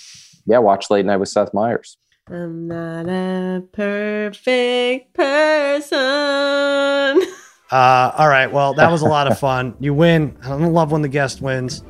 [0.46, 1.96] yeah, watch Late Night with Seth Meyers.
[2.28, 7.22] I'm not a perfect person.
[7.72, 8.52] Uh, all right.
[8.52, 9.74] Well, that was a lot of fun.
[9.80, 10.36] You win.
[10.44, 11.82] I don't love when the guest wins,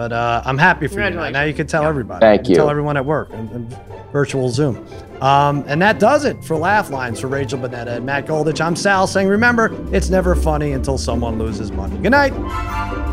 [0.00, 1.10] but uh, I'm happy for you.
[1.10, 1.32] Matt.
[1.34, 2.20] Now you can tell everybody.
[2.20, 3.78] Thank can Tell everyone at work and, and
[4.12, 4.82] virtual Zoom.
[5.20, 8.62] Um, and that does it for Laugh Lines for Rachel Bonnetta and Matt Goldich.
[8.64, 11.98] I'm Sal saying, remember, it's never funny until someone loses money.
[11.98, 13.09] Good night.